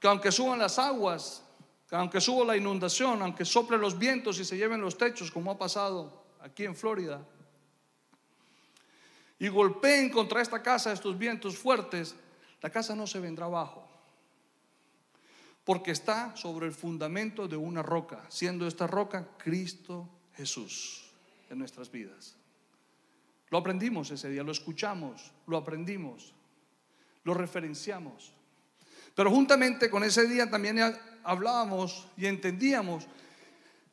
que 0.00 0.08
aunque 0.08 0.32
suban 0.32 0.58
las 0.58 0.78
aguas, 0.78 1.42
que 1.86 1.94
aunque 1.94 2.22
suba 2.22 2.46
la 2.46 2.56
inundación, 2.56 3.20
aunque 3.20 3.44
soplen 3.44 3.82
los 3.82 3.98
vientos 3.98 4.38
y 4.38 4.46
se 4.46 4.56
lleven 4.56 4.80
los 4.80 4.96
techos, 4.96 5.30
como 5.30 5.50
ha 5.50 5.58
pasado 5.58 6.24
aquí 6.40 6.64
en 6.64 6.74
Florida, 6.74 7.22
y 9.38 9.48
golpeen 9.48 10.08
contra 10.08 10.40
esta 10.40 10.62
casa 10.62 10.90
estos 10.90 11.18
vientos 11.18 11.58
fuertes, 11.58 12.16
la 12.62 12.70
casa 12.70 12.96
no 12.96 13.06
se 13.06 13.20
vendrá 13.20 13.44
abajo 13.44 13.86
porque 15.64 15.90
está 15.90 16.34
sobre 16.36 16.66
el 16.66 16.72
fundamento 16.72 17.46
de 17.46 17.56
una 17.56 17.82
roca, 17.82 18.24
siendo 18.28 18.66
esta 18.66 18.86
roca 18.86 19.28
Cristo 19.36 20.08
Jesús 20.34 21.10
en 21.50 21.58
nuestras 21.58 21.90
vidas. 21.90 22.36
Lo 23.50 23.58
aprendimos 23.58 24.10
ese 24.10 24.28
día, 24.28 24.42
lo 24.42 24.52
escuchamos, 24.52 25.32
lo 25.46 25.56
aprendimos, 25.56 26.32
lo 27.24 27.34
referenciamos. 27.34 28.32
Pero 29.14 29.30
juntamente 29.30 29.88
con 29.88 30.02
ese 30.02 30.26
día 30.26 30.50
también 30.50 30.78
hablábamos 31.22 32.08
y 32.16 32.26
entendíamos 32.26 33.06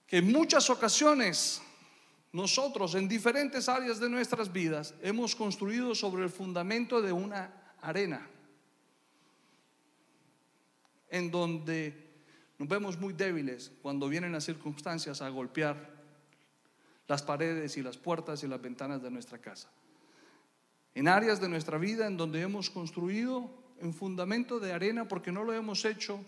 que 0.07 0.17
en 0.17 0.31
muchas 0.31 0.69
ocasiones 0.69 1.61
nosotros 2.33 2.95
en 2.95 3.07
diferentes 3.07 3.69
áreas 3.69 3.99
de 3.99 4.09
nuestras 4.09 4.51
vidas 4.51 4.93
hemos 5.01 5.35
construido 5.35 5.93
sobre 5.95 6.23
el 6.23 6.29
fundamento 6.29 7.01
de 7.01 7.11
una 7.11 7.53
arena 7.81 8.27
en 11.09 11.29
donde 11.29 12.09
nos 12.57 12.67
vemos 12.67 12.97
muy 12.97 13.13
débiles 13.13 13.71
cuando 13.81 14.07
vienen 14.07 14.31
las 14.31 14.45
circunstancias 14.45 15.21
a 15.21 15.29
golpear 15.29 16.00
las 17.11 17.23
paredes 17.23 17.75
y 17.75 17.83
las 17.83 17.97
puertas 17.97 18.41
y 18.41 18.47
las 18.47 18.61
ventanas 18.61 19.03
de 19.03 19.11
nuestra 19.11 19.37
casa. 19.37 19.69
En 20.95 21.09
áreas 21.09 21.41
de 21.41 21.49
nuestra 21.49 21.77
vida 21.77 22.07
en 22.07 22.15
donde 22.15 22.39
hemos 22.39 22.69
construido 22.69 23.51
en 23.81 23.93
fundamento 23.93 24.61
de 24.61 24.71
arena 24.71 25.09
porque 25.09 25.29
no 25.29 25.43
lo 25.43 25.51
hemos 25.51 25.83
hecho 25.83 26.23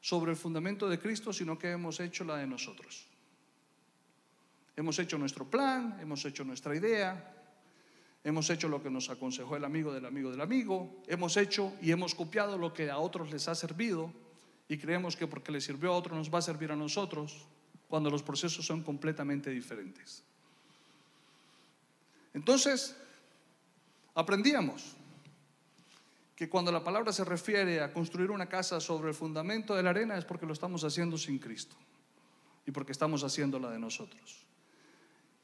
sobre 0.00 0.30
el 0.30 0.36
fundamento 0.36 0.88
de 0.88 1.00
Cristo, 1.00 1.32
sino 1.32 1.58
que 1.58 1.72
hemos 1.72 1.98
hecho 1.98 2.22
la 2.22 2.36
de 2.36 2.46
nosotros. 2.46 3.08
Hemos 4.76 5.00
hecho 5.00 5.18
nuestro 5.18 5.50
plan, 5.50 5.98
hemos 6.00 6.24
hecho 6.24 6.44
nuestra 6.44 6.76
idea, 6.76 7.34
hemos 8.22 8.48
hecho 8.50 8.68
lo 8.68 8.80
que 8.80 8.90
nos 8.90 9.10
aconsejó 9.10 9.56
el 9.56 9.64
amigo 9.64 9.92
del 9.92 10.06
amigo 10.06 10.30
del 10.30 10.42
amigo, 10.42 11.02
hemos 11.08 11.36
hecho 11.36 11.72
y 11.82 11.90
hemos 11.90 12.14
copiado 12.14 12.56
lo 12.56 12.72
que 12.72 12.88
a 12.88 12.98
otros 12.98 13.32
les 13.32 13.48
ha 13.48 13.56
servido 13.56 14.12
y 14.68 14.78
creemos 14.78 15.16
que 15.16 15.26
porque 15.26 15.50
le 15.50 15.60
sirvió 15.60 15.92
a 15.92 15.96
otro 15.96 16.14
nos 16.14 16.32
va 16.32 16.38
a 16.38 16.42
servir 16.42 16.70
a 16.70 16.76
nosotros 16.76 17.48
cuando 17.88 18.10
los 18.10 18.22
procesos 18.22 18.64
son 18.66 18.82
completamente 18.82 19.50
diferentes. 19.50 20.22
Entonces, 22.32 22.96
aprendíamos 24.14 24.96
que 26.36 26.48
cuando 26.48 26.72
la 26.72 26.82
palabra 26.82 27.12
se 27.12 27.24
refiere 27.24 27.80
a 27.80 27.92
construir 27.92 28.30
una 28.30 28.48
casa 28.48 28.80
sobre 28.80 29.10
el 29.10 29.14
fundamento 29.14 29.74
de 29.74 29.82
la 29.82 29.90
arena 29.90 30.16
es 30.16 30.24
porque 30.24 30.46
lo 30.46 30.52
estamos 30.52 30.82
haciendo 30.82 31.16
sin 31.16 31.38
Cristo 31.38 31.76
y 32.66 32.72
porque 32.72 32.92
estamos 32.92 33.22
haciéndola 33.22 33.70
de 33.70 33.78
nosotros. 33.78 34.44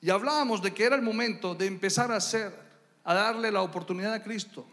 Y 0.00 0.10
hablábamos 0.10 0.62
de 0.62 0.72
que 0.72 0.84
era 0.84 0.96
el 0.96 1.02
momento 1.02 1.54
de 1.54 1.66
empezar 1.66 2.10
a 2.10 2.16
hacer, 2.16 2.52
a 3.04 3.14
darle 3.14 3.52
la 3.52 3.62
oportunidad 3.62 4.14
a 4.14 4.22
Cristo 4.22 4.66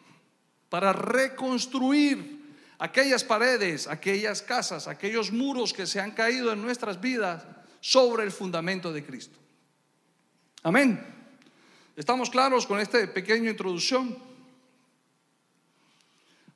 para 0.69 0.93
reconstruir 0.93 2.37
aquellas 2.79 3.23
paredes, 3.23 3.87
aquellas 3.87 4.41
casas, 4.41 4.87
aquellos 4.87 5.31
muros 5.31 5.73
que 5.73 5.85
se 5.85 5.99
han 5.99 6.11
caído 6.11 6.51
en 6.51 6.61
nuestras 6.61 6.99
vidas 6.99 7.45
sobre 7.87 8.25
el 8.25 8.33
fundamento 8.33 8.91
de 8.91 9.01
Cristo. 9.01 9.39
Amén. 10.61 11.01
¿Estamos 11.95 12.29
claros 12.29 12.67
con 12.67 12.81
esta 12.81 12.99
pequeña 13.13 13.49
introducción? 13.49 14.13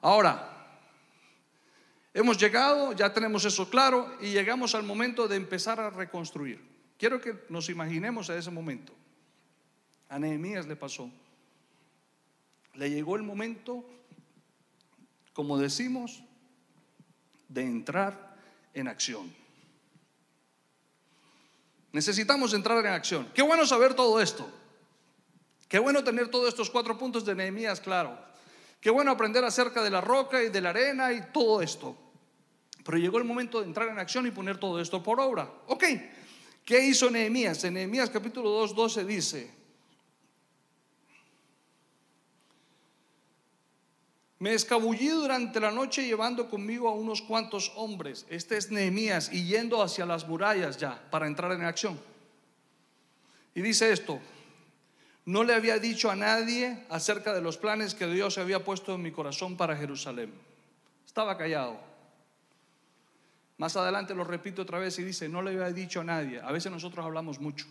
Ahora, 0.01 0.77
hemos 2.13 2.37
llegado, 2.37 2.91
ya 2.91 3.13
tenemos 3.13 3.45
eso 3.45 3.69
claro 3.69 4.13
y 4.19 4.31
llegamos 4.31 4.75
al 4.75 4.83
momento 4.83 5.25
de 5.29 5.37
empezar 5.37 5.79
a 5.79 5.89
reconstruir. 5.89 6.61
Quiero 6.97 7.21
que 7.21 7.45
nos 7.47 7.69
imaginemos 7.69 8.29
a 8.29 8.37
ese 8.37 8.51
momento. 8.51 8.91
A 10.09 10.19
Nehemías 10.19 10.67
le 10.67 10.75
pasó. 10.75 11.09
Le 12.73 12.89
llegó 12.89 13.15
el 13.15 13.23
momento, 13.23 13.85
como 15.31 15.57
decimos, 15.57 16.25
de 17.47 17.61
entrar 17.61 18.35
en 18.73 18.89
acción. 18.89 19.40
Necesitamos 21.91 22.53
entrar 22.53 22.77
en 22.79 22.87
acción. 22.87 23.29
Qué 23.33 23.41
bueno 23.41 23.65
saber 23.65 23.93
todo 23.93 24.21
esto. 24.21 24.49
Qué 25.67 25.79
bueno 25.79 26.03
tener 26.03 26.29
todos 26.29 26.47
estos 26.47 26.69
cuatro 26.69 26.97
puntos 26.97 27.25
de 27.25 27.35
Nehemías 27.35 27.79
claro. 27.79 28.17
Qué 28.79 28.89
bueno 28.89 29.11
aprender 29.11 29.43
acerca 29.45 29.83
de 29.83 29.89
la 29.89 30.01
roca 30.01 30.41
y 30.41 30.49
de 30.49 30.61
la 30.61 30.69
arena 30.69 31.13
y 31.13 31.21
todo 31.31 31.61
esto. 31.61 31.95
Pero 32.83 32.97
llegó 32.97 33.17
el 33.19 33.25
momento 33.25 33.61
de 33.61 33.67
entrar 33.67 33.87
en 33.89 33.99
acción 33.99 34.25
y 34.25 34.31
poner 34.31 34.57
todo 34.57 34.81
esto 34.81 35.03
por 35.03 35.19
obra. 35.19 35.49
Ok, 35.67 35.83
¿qué 36.65 36.83
hizo 36.83 37.09
Nehemías? 37.11 37.63
En 37.63 37.75
Nehemías 37.75 38.09
capítulo 38.09 38.49
2, 38.49 38.75
12 38.75 39.05
dice, 39.05 39.51
Me 44.41 44.55
escabullí 44.55 45.09
durante 45.09 45.59
la 45.59 45.69
noche 45.69 46.03
llevando 46.03 46.49
conmigo 46.49 46.89
a 46.89 46.93
unos 46.93 47.21
cuantos 47.21 47.71
hombres. 47.75 48.25
Este 48.27 48.57
es 48.57 48.71
Nehemías 48.71 49.31
y 49.31 49.45
yendo 49.45 49.83
hacia 49.83 50.03
las 50.03 50.27
murallas 50.27 50.77
ya 50.77 50.99
para 51.11 51.27
entrar 51.27 51.51
en 51.51 51.61
acción. 51.61 51.99
Y 53.53 53.61
dice 53.61 53.93
esto, 53.93 54.19
no 55.25 55.43
le 55.43 55.53
había 55.53 55.77
dicho 55.77 56.09
a 56.09 56.15
nadie 56.15 56.87
acerca 56.89 57.35
de 57.35 57.41
los 57.41 57.57
planes 57.57 57.93
que 57.93 58.07
Dios 58.07 58.39
había 58.39 58.65
puesto 58.65 58.95
en 58.95 59.03
mi 59.03 59.11
corazón 59.11 59.57
para 59.57 59.77
Jerusalén. 59.77 60.33
Estaba 61.05 61.37
callado. 61.37 61.79
Más 63.59 63.77
adelante 63.77 64.15
lo 64.15 64.23
repito 64.23 64.63
otra 64.63 64.79
vez 64.79 64.97
y 64.97 65.03
dice, 65.03 65.29
no 65.29 65.43
le 65.43 65.51
había 65.51 65.71
dicho 65.71 66.01
a 66.01 66.03
nadie. 66.03 66.41
A 66.41 66.51
veces 66.51 66.71
nosotros 66.71 67.05
hablamos 67.05 67.39
mucho. 67.39 67.67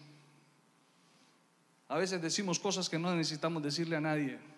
A 1.88 1.98
veces 1.98 2.22
decimos 2.22 2.60
cosas 2.60 2.88
que 2.88 2.96
no 2.96 3.12
necesitamos 3.16 3.60
decirle 3.60 3.96
a 3.96 4.00
nadie. 4.00 4.49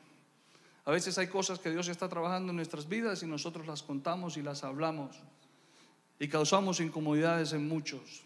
A 0.85 0.91
veces 0.91 1.17
hay 1.19 1.29
cosas 1.29 1.59
que 1.59 1.71
Dios 1.71 1.89
está 1.89 2.09
trabajando 2.09 2.51
en 2.51 2.57
nuestras 2.57 2.89
vidas 2.89 3.23
y 3.23 3.27
nosotros 3.27 3.67
las 3.67 3.83
contamos 3.83 4.37
y 4.37 4.43
las 4.43 4.65
hablamos. 4.65 5.17
Y 6.19 6.29
causamos 6.29 6.81
incomodidades 6.81 7.53
en 7.53 7.69
muchos. 7.69 8.23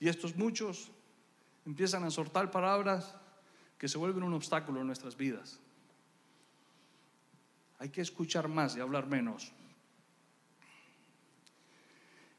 Y 0.00 0.08
estos 0.08 0.36
muchos 0.36 0.90
empiezan 1.64 2.04
a 2.04 2.10
soltar 2.10 2.50
palabras 2.50 3.14
que 3.78 3.88
se 3.88 3.98
vuelven 3.98 4.22
un 4.22 4.34
obstáculo 4.34 4.80
en 4.80 4.86
nuestras 4.86 5.16
vidas. 5.16 5.58
Hay 7.78 7.90
que 7.90 8.00
escuchar 8.00 8.48
más 8.48 8.76
y 8.76 8.80
hablar 8.80 9.06
menos. 9.06 9.52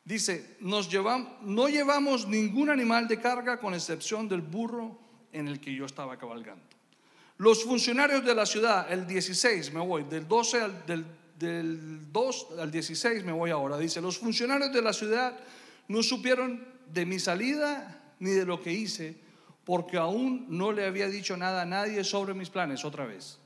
Dice, 0.03 0.55
nos 0.61 0.89
no 1.41 1.67
llevamos 1.67 2.27
ningún 2.27 2.69
animal 2.69 3.07
de 3.07 3.19
carga 3.19 3.59
con 3.59 3.73
excepción 3.73 4.27
del 4.27 4.41
burro 4.41 4.97
en 5.33 5.47
el 5.47 5.59
que 5.59 5.73
yo 5.73 5.85
estaba 5.85 6.17
cabalgando. 6.17 6.76
Los 7.37 7.63
funcionarios 7.63 8.25
de 8.25 8.33
la 8.33 8.45
ciudad, 8.45 8.91
el 8.91 9.05
16 9.05 9.73
me 9.73 9.79
voy, 9.79 10.03
del 10.03 10.27
12 10.27 10.61
al, 10.61 10.85
del, 10.85 11.05
del 11.37 12.11
2 12.11 12.47
al 12.59 12.71
16 12.71 13.23
me 13.23 13.31
voy 13.31 13.51
ahora. 13.51 13.77
Dice, 13.77 14.01
los 14.01 14.17
funcionarios 14.17 14.73
de 14.73 14.81
la 14.81 14.93
ciudad 14.93 15.37
no 15.87 16.01
supieron 16.01 16.65
de 16.91 17.05
mi 17.05 17.19
salida 17.19 18.15
ni 18.19 18.31
de 18.31 18.45
lo 18.45 18.61
que 18.61 18.73
hice 18.73 19.27
porque 19.67 19.97
aún 19.97 20.45
no 20.47 20.71
le 20.71 20.85
había 20.85 21.09
dicho 21.09 21.35
nada 21.35 21.63
a 21.63 21.65
nadie 21.65 22.01
sobre 22.05 22.33
mis 22.33 22.49
planes 22.49 22.85
otra 22.85 23.05
vez. 23.05 23.37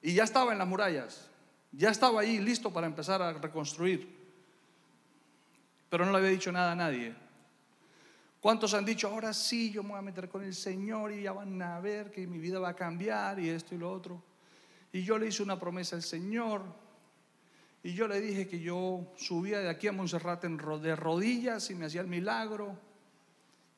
Y 0.00 0.14
ya 0.14 0.22
estaba 0.22 0.52
en 0.52 0.58
las 0.58 0.68
murallas, 0.68 1.28
ya 1.72 1.90
estaba 1.90 2.20
ahí 2.20 2.38
listo 2.38 2.72
para 2.72 2.86
empezar 2.86 3.20
a 3.20 3.32
reconstruir, 3.32 4.08
pero 5.90 6.06
no 6.06 6.12
le 6.12 6.18
había 6.18 6.30
dicho 6.30 6.52
nada 6.52 6.70
a 6.70 6.76
nadie. 6.76 7.16
¿Cuántos 8.42 8.74
han 8.74 8.84
dicho, 8.84 9.06
ahora 9.06 9.32
sí, 9.32 9.70
yo 9.70 9.84
me 9.84 9.90
voy 9.90 9.98
a 10.00 10.02
meter 10.02 10.28
con 10.28 10.42
el 10.42 10.52
Señor 10.52 11.12
y 11.12 11.22
ya 11.22 11.32
van 11.32 11.62
a 11.62 11.78
ver 11.78 12.10
que 12.10 12.26
mi 12.26 12.40
vida 12.40 12.58
va 12.58 12.70
a 12.70 12.74
cambiar 12.74 13.38
y 13.38 13.48
esto 13.48 13.76
y 13.76 13.78
lo 13.78 13.92
otro? 13.92 14.20
Y 14.92 15.04
yo 15.04 15.16
le 15.16 15.28
hice 15.28 15.44
una 15.44 15.60
promesa 15.60 15.94
al 15.94 16.02
Señor 16.02 16.64
y 17.84 17.94
yo 17.94 18.08
le 18.08 18.20
dije 18.20 18.48
que 18.48 18.58
yo 18.58 19.06
subía 19.14 19.60
de 19.60 19.68
aquí 19.70 19.86
a 19.86 19.92
Montserrat 19.92 20.42
de 20.42 20.96
rodillas 20.96 21.70
y 21.70 21.76
me 21.76 21.86
hacía 21.86 22.00
el 22.00 22.08
milagro 22.08 22.76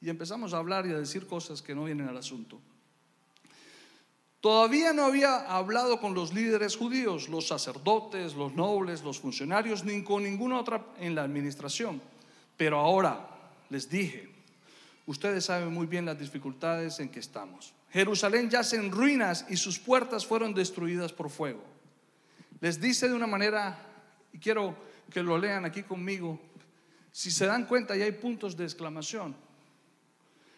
y 0.00 0.08
empezamos 0.08 0.54
a 0.54 0.56
hablar 0.56 0.86
y 0.86 0.92
a 0.92 0.98
decir 0.98 1.26
cosas 1.26 1.60
que 1.60 1.74
no 1.74 1.84
vienen 1.84 2.08
al 2.08 2.16
asunto. 2.16 2.58
Todavía 4.40 4.94
no 4.94 5.04
había 5.04 5.40
hablado 5.40 6.00
con 6.00 6.14
los 6.14 6.32
líderes 6.32 6.74
judíos, 6.74 7.28
los 7.28 7.48
sacerdotes, 7.48 8.34
los 8.34 8.54
nobles, 8.54 9.02
los 9.02 9.20
funcionarios, 9.20 9.84
ni 9.84 10.02
con 10.02 10.22
ninguna 10.22 10.58
otra 10.58 10.86
en 10.98 11.14
la 11.14 11.22
administración. 11.22 12.00
Pero 12.56 12.78
ahora 12.78 13.28
les 13.68 13.90
dije, 13.90 14.33
ustedes 15.06 15.44
saben 15.44 15.72
muy 15.72 15.86
bien 15.86 16.04
las 16.04 16.18
dificultades 16.18 17.00
en 17.00 17.08
que 17.08 17.20
estamos. 17.20 17.74
Jerusalén 17.90 18.50
yace 18.50 18.76
en 18.76 18.90
ruinas 18.90 19.46
y 19.48 19.56
sus 19.56 19.78
puertas 19.78 20.26
fueron 20.26 20.54
destruidas 20.54 21.12
por 21.12 21.30
fuego. 21.30 21.62
Les 22.60 22.80
dice 22.80 23.08
de 23.08 23.14
una 23.14 23.26
manera, 23.26 23.78
y 24.32 24.38
quiero 24.38 24.76
que 25.10 25.22
lo 25.22 25.38
lean 25.38 25.64
aquí 25.64 25.82
conmigo, 25.82 26.40
si 27.12 27.30
se 27.30 27.46
dan 27.46 27.66
cuenta 27.66 27.96
ya 27.96 28.04
hay 28.04 28.12
puntos 28.12 28.56
de 28.56 28.64
exclamación. 28.64 29.36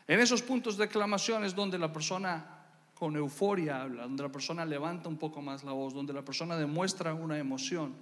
En 0.08 0.20
esos 0.20 0.40
puntos 0.40 0.76
de 0.76 0.84
exclamación 0.84 1.44
es 1.44 1.54
donde 1.54 1.78
la 1.78 1.92
persona 1.92 2.56
con 2.94 3.14
euforia 3.14 3.82
habla, 3.82 4.04
donde 4.04 4.22
la 4.22 4.32
persona 4.32 4.64
levanta 4.64 5.08
un 5.08 5.18
poco 5.18 5.42
más 5.42 5.64
la 5.64 5.72
voz, 5.72 5.92
donde 5.92 6.14
la 6.14 6.24
persona 6.24 6.56
demuestra 6.56 7.12
una 7.12 7.38
emoción, 7.38 7.94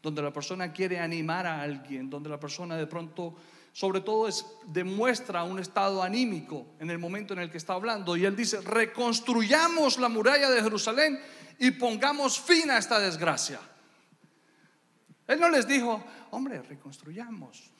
donde 0.00 0.22
la 0.22 0.32
persona 0.32 0.72
quiere 0.72 1.00
animar 1.00 1.46
a 1.46 1.60
alguien, 1.60 2.08
donde 2.08 2.28
la 2.28 2.38
persona 2.38 2.76
de 2.76 2.86
pronto, 2.86 3.34
sobre 3.78 4.00
todo, 4.00 4.26
es, 4.26 4.44
demuestra 4.66 5.44
un 5.44 5.60
estado 5.60 6.02
anímico 6.02 6.66
en 6.80 6.90
el 6.90 6.98
momento 6.98 7.32
en 7.32 7.38
el 7.38 7.48
que 7.48 7.58
está 7.58 7.74
hablando. 7.74 8.16
Y 8.16 8.24
él 8.24 8.34
dice, 8.34 8.60
reconstruyamos 8.60 10.00
la 10.00 10.08
muralla 10.08 10.50
de 10.50 10.60
Jerusalén 10.60 11.20
y 11.60 11.70
pongamos 11.70 12.40
fin 12.40 12.72
a 12.72 12.78
esta 12.78 12.98
desgracia. 12.98 13.60
Él 15.28 15.38
no 15.38 15.48
les 15.48 15.68
dijo, 15.68 16.02
hombre, 16.32 16.60
reconstruyamos 16.60 17.70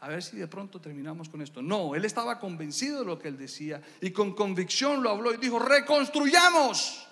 a 0.00 0.08
ver 0.08 0.22
si 0.22 0.38
de 0.38 0.48
pronto 0.48 0.80
terminamos 0.80 1.28
con 1.28 1.42
esto. 1.42 1.60
No, 1.60 1.94
él 1.94 2.06
estaba 2.06 2.38
convencido 2.38 3.00
de 3.00 3.04
lo 3.04 3.18
que 3.18 3.28
él 3.28 3.36
decía 3.36 3.82
y 4.00 4.10
con 4.10 4.34
convicción 4.34 5.02
lo 5.02 5.10
habló 5.10 5.34
y 5.34 5.36
dijo, 5.36 5.58
reconstruyamos 5.58 7.06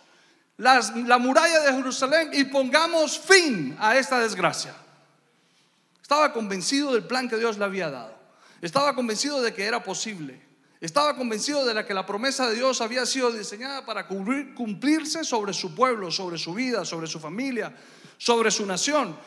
la 0.57 1.19
muralla 1.19 1.61
de 1.61 1.75
Jerusalén 1.75 2.31
y 2.33 2.45
pongamos 2.45 3.19
fin 3.19 3.77
a 3.79 3.99
esta 3.99 4.19
desgracia. 4.19 4.86
Estaba 6.07 6.33
convencido 6.33 6.93
del 6.93 7.03
plan 7.03 7.29
que 7.29 7.37
Dios 7.37 7.59
le 7.59 7.65
había 7.65 7.91
dado. 7.91 8.15
Estaba 8.63 8.95
convencido 8.95 9.43
de 9.43 9.53
que 9.53 9.65
era 9.65 9.83
posible. 9.83 10.41
Estaba 10.81 11.17
convencido 11.17 11.65
de 11.65 11.85
que 11.85 11.93
la 11.93 12.07
promesa 12.07 12.49
de 12.49 12.55
Dios 12.55 12.81
había 12.81 13.05
sido 13.05 13.33
diseñada 13.33 13.85
para 13.85 14.07
cumplirse 14.07 15.25
sobre 15.25 15.53
su 15.53 15.75
pueblo, 15.75 16.13
sobre 16.13 16.39
su 16.39 16.55
vida, 16.55 16.85
sobre 16.85 17.09
su 17.09 17.19
familia, 17.19 17.75
sobre 18.19 18.53
su 18.53 18.65
nación. 18.65 19.19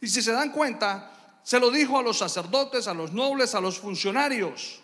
Y 0.00 0.08
si 0.08 0.22
se 0.22 0.32
dan 0.32 0.50
cuenta, 0.50 1.38
se 1.44 1.60
lo 1.60 1.70
dijo 1.70 2.00
a 2.00 2.02
los 2.02 2.18
sacerdotes, 2.18 2.88
a 2.88 2.94
los 2.94 3.12
nobles, 3.12 3.54
a 3.54 3.60
los 3.60 3.78
funcionarios. 3.78 4.80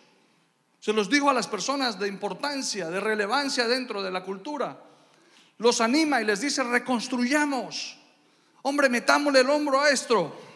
Se 0.78 0.92
los 0.92 1.10
dijo 1.10 1.30
a 1.30 1.34
las 1.34 1.48
personas 1.48 1.98
de 1.98 2.06
importancia, 2.06 2.88
de 2.88 3.00
relevancia 3.00 3.66
dentro 3.66 4.04
de 4.04 4.12
la 4.12 4.22
cultura. 4.22 4.80
Los 5.58 5.80
anima 5.80 6.22
y 6.22 6.26
les 6.26 6.42
dice, 6.42 6.62
reconstruyamos. 6.62 7.98
Hombre, 8.62 8.88
metámosle 8.88 9.40
el 9.40 9.50
hombro 9.50 9.80
a 9.80 9.90
esto. 9.90 10.46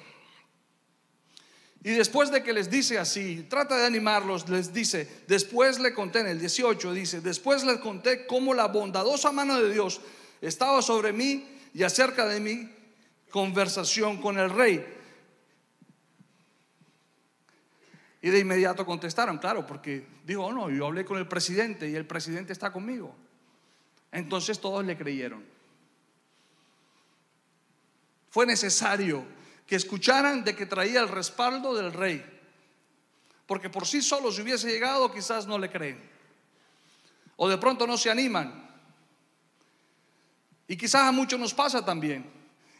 Y 1.84 1.90
después 1.90 2.30
de 2.30 2.42
que 2.42 2.54
les 2.54 2.70
dice 2.70 2.98
así, 2.98 3.46
trata 3.48 3.76
de 3.76 3.84
animarlos, 3.84 4.48
les 4.48 4.72
dice, 4.72 5.06
después 5.28 5.78
le 5.78 5.92
conté 5.92 6.20
en 6.20 6.28
el 6.28 6.40
18, 6.40 6.94
dice, 6.94 7.20
después 7.20 7.62
les 7.62 7.78
conté 7.78 8.26
cómo 8.26 8.54
la 8.54 8.68
bondadosa 8.68 9.30
mano 9.32 9.60
de 9.60 9.70
Dios 9.70 10.00
estaba 10.40 10.80
sobre 10.80 11.12
mí 11.12 11.46
y 11.74 11.82
acerca 11.82 12.24
de 12.24 12.40
mi 12.40 12.70
conversación 13.28 14.18
con 14.22 14.38
el 14.38 14.48
rey. 14.48 14.82
Y 18.22 18.30
de 18.30 18.38
inmediato 18.38 18.86
contestaron, 18.86 19.36
claro, 19.36 19.66
porque 19.66 20.06
dijo, 20.24 20.46
oh, 20.46 20.52
no, 20.54 20.70
yo 20.70 20.86
hablé 20.86 21.04
con 21.04 21.18
el 21.18 21.28
presidente 21.28 21.90
y 21.90 21.94
el 21.96 22.06
presidente 22.06 22.54
está 22.54 22.72
conmigo. 22.72 23.14
Entonces 24.10 24.58
todos 24.58 24.82
le 24.86 24.96
creyeron. 24.96 25.44
Fue 28.30 28.46
necesario 28.46 29.26
que 29.66 29.76
escucharan 29.76 30.44
de 30.44 30.54
que 30.54 30.66
traía 30.66 31.00
el 31.00 31.08
respaldo 31.08 31.74
del 31.74 31.92
rey. 31.92 32.24
Porque 33.46 33.70
por 33.70 33.86
sí 33.86 34.02
solo 34.02 34.32
si 34.32 34.42
hubiese 34.42 34.68
llegado 34.68 35.12
quizás 35.12 35.46
no 35.46 35.58
le 35.58 35.70
creen. 35.70 36.00
O 37.36 37.48
de 37.48 37.58
pronto 37.58 37.86
no 37.86 37.96
se 37.96 38.10
animan. 38.10 38.64
Y 40.66 40.76
quizás 40.76 41.02
a 41.02 41.12
muchos 41.12 41.38
nos 41.38 41.52
pasa 41.52 41.84
también 41.84 42.30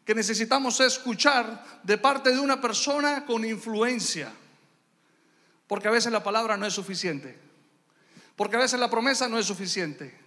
que 0.05 0.15
necesitamos 0.15 0.81
escuchar 0.81 1.65
de 1.83 1.97
parte 1.97 2.31
de 2.31 2.39
una 2.39 2.61
persona 2.61 3.25
con 3.25 3.45
influencia. 3.45 4.33
Porque 5.67 5.89
a 5.89 5.91
veces 5.91 6.13
la 6.13 6.23
palabra 6.23 6.57
no 6.57 6.67
es 6.67 6.75
suficiente. 6.75 7.39
Porque 8.37 8.57
a 8.57 8.61
veces 8.61 8.79
la 8.79 8.91
promesa 8.91 9.29
no 9.29 9.39
es 9.39 9.47
suficiente. 9.47 10.19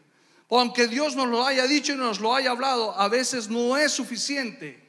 Aunque 0.49 0.87
Dios 0.87 1.15
nos 1.15 1.27
lo 1.27 1.45
haya 1.45 1.67
dicho 1.67 1.93
y 1.93 1.95
nos 1.95 2.19
lo 2.19 2.33
haya 2.33 2.51
hablado, 2.51 2.99
a 2.99 3.07
veces 3.07 3.49
no 3.49 3.77
es 3.77 3.91
suficiente. 3.91 4.86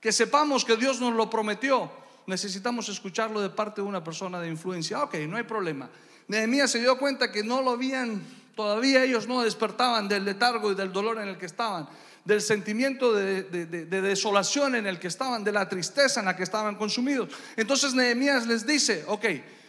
Que 0.00 0.12
sepamos 0.12 0.64
que 0.64 0.76
Dios 0.76 1.00
nos 1.00 1.14
lo 1.14 1.28
prometió. 1.28 1.90
Necesitamos 2.26 2.88
escucharlo 2.88 3.40
de 3.40 3.50
parte 3.50 3.80
de 3.80 3.86
una 3.86 4.04
persona 4.04 4.40
de 4.40 4.48
influencia. 4.48 5.02
Ok, 5.02 5.14
no 5.28 5.36
hay 5.36 5.44
problema. 5.44 5.88
Nehemías 6.28 6.70
se 6.70 6.80
dio 6.80 6.98
cuenta 6.98 7.32
que 7.32 7.42
no 7.42 7.62
lo 7.62 7.70
habían, 7.70 8.22
todavía 8.54 9.02
ellos 9.02 9.26
no 9.26 9.42
despertaban 9.42 10.08
del 10.08 10.24
letargo 10.24 10.72
y 10.72 10.74
del 10.74 10.92
dolor 10.92 11.18
en 11.18 11.28
el 11.28 11.38
que 11.38 11.46
estaban 11.46 11.88
del 12.28 12.42
sentimiento 12.42 13.14
de, 13.14 13.42
desolación 13.86 14.74
en 14.74 14.86
el 14.86 14.98
que 14.98 15.08
estaban, 15.08 15.42
de 15.42 15.50
la 15.50 15.66
tristeza 15.66 16.20
en 16.20 16.26
la 16.26 16.36
que 16.36 16.42
estaban 16.42 16.74
consumidos. 16.76 17.30
Entonces 17.56 17.94
Nehemías 17.94 18.46
les 18.46 18.66
dice, 18.66 19.02
ok, 19.06 19.24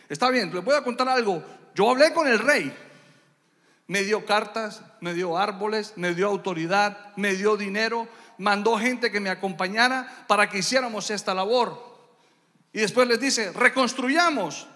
está 0.09 0.29
bien, 0.29 0.53
les 0.53 0.61
voy 0.61 0.75
a 0.75 0.83
contar 0.83 1.07
algo. 1.07 1.41
Yo 1.73 1.89
hablé 1.89 2.13
con 2.13 2.27
el 2.27 2.37
rey, 2.37 2.75
me 3.87 4.03
dio 4.03 4.25
cartas, 4.25 4.81
me 4.99 5.13
dio 5.13 5.37
árboles, 5.37 5.93
me 5.95 6.13
dio 6.13 6.27
autoridad, 6.27 7.15
me 7.15 7.33
dio 7.33 7.55
dinero, 7.55 8.09
mandó 8.39 8.77
gente 8.77 9.11
que 9.11 9.19
me 9.19 9.29
acompañara 9.29 10.25
para 10.27 10.49
que 10.49 10.57
hiciéramos 10.59 11.11
esta 11.11 11.33
labor. 11.35 11.87
Y 12.73 12.79
después 12.79 13.07
les 13.07 13.19
dice, 13.19 13.51
reconstruyamos. 13.51 14.67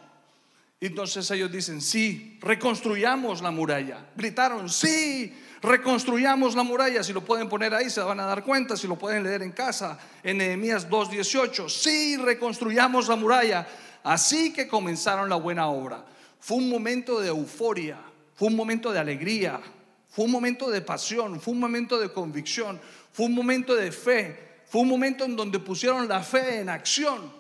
Y 0.79 0.87
entonces 0.87 1.29
ellos 1.31 1.51
dicen, 1.51 1.81
sí, 1.81 2.37
reconstruyamos 2.41 3.41
la 3.41 3.51
muralla. 3.51 4.05
Gritaron, 4.15 4.69
sí, 4.69 5.33
reconstruyamos 5.61 6.55
la 6.55 6.63
muralla. 6.63 7.03
Si 7.03 7.13
lo 7.13 7.23
pueden 7.23 7.47
poner 7.47 7.73
ahí, 7.73 7.89
se 7.89 8.01
van 8.01 8.19
a 8.19 8.25
dar 8.25 8.43
cuenta. 8.43 8.75
Si 8.75 8.87
lo 8.87 8.97
pueden 8.97 9.23
leer 9.23 9.41
en 9.43 9.53
casa, 9.53 9.97
en 10.21 10.39
Nehemías 10.39 10.89
2:18. 10.89 11.69
Sí, 11.69 12.17
reconstruyamos 12.17 13.07
la 13.07 13.15
muralla. 13.15 13.65
Así 14.03 14.51
que 14.51 14.67
comenzaron 14.67 15.29
la 15.29 15.37
buena 15.37 15.67
obra. 15.67 16.03
Fue 16.39 16.57
un 16.57 16.69
momento 16.69 17.21
de 17.21 17.29
euforia, 17.29 17.97
fue 18.35 18.49
un 18.49 18.55
momento 18.57 18.91
de 18.91 18.99
alegría, 18.99 19.61
fue 20.09 20.25
un 20.25 20.31
momento 20.31 20.69
de 20.69 20.81
pasión, 20.81 21.39
fue 21.39 21.53
un 21.53 21.61
momento 21.61 21.97
de 21.97 22.11
convicción, 22.11 22.81
fue 23.13 23.27
un 23.27 23.33
momento 23.33 23.75
de 23.75 23.91
fe, 23.91 24.63
fue 24.65 24.81
un 24.81 24.89
momento 24.89 25.23
en 25.23 25.35
donde 25.35 25.59
pusieron 25.59 26.07
la 26.07 26.21
fe 26.23 26.59
en 26.59 26.69
acción. 26.69 27.31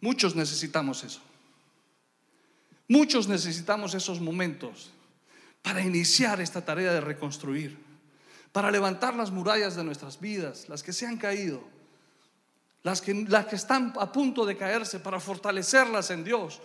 Muchos 0.00 0.36
necesitamos 0.36 1.02
eso. 1.02 1.20
Muchos 2.86 3.26
necesitamos 3.26 3.94
esos 3.94 4.20
momentos 4.20 4.90
para 5.62 5.80
iniciar 5.80 6.42
esta 6.42 6.62
tarea 6.62 6.92
de 6.92 7.00
reconstruir, 7.00 7.78
para 8.52 8.70
levantar 8.70 9.14
las 9.14 9.30
murallas 9.30 9.76
de 9.76 9.84
nuestras 9.84 10.20
vidas, 10.20 10.68
las 10.68 10.82
que 10.82 10.92
se 10.92 11.06
han 11.06 11.16
caído, 11.16 11.64
las 12.82 13.00
que, 13.00 13.14
las 13.14 13.46
que 13.46 13.56
están 13.56 13.94
a 13.98 14.12
punto 14.12 14.44
de 14.44 14.58
caerse, 14.58 15.00
para 15.00 15.18
fortalecerlas 15.20 16.10
en 16.10 16.22
Dios. 16.22 16.60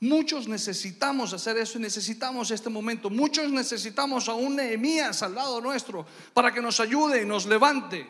Muchos 0.00 0.48
necesitamos 0.48 1.34
hacer 1.34 1.58
eso 1.58 1.76
y 1.76 1.82
necesitamos 1.82 2.50
este 2.50 2.70
momento. 2.70 3.10
Muchos 3.10 3.50
necesitamos 3.52 4.30
a 4.30 4.34
un 4.34 4.56
Nehemías 4.56 5.22
al 5.22 5.34
lado 5.34 5.60
nuestro 5.60 6.06
para 6.32 6.52
que 6.52 6.62
nos 6.62 6.80
ayude 6.80 7.22
y 7.22 7.26
nos 7.26 7.44
levante. 7.44 8.06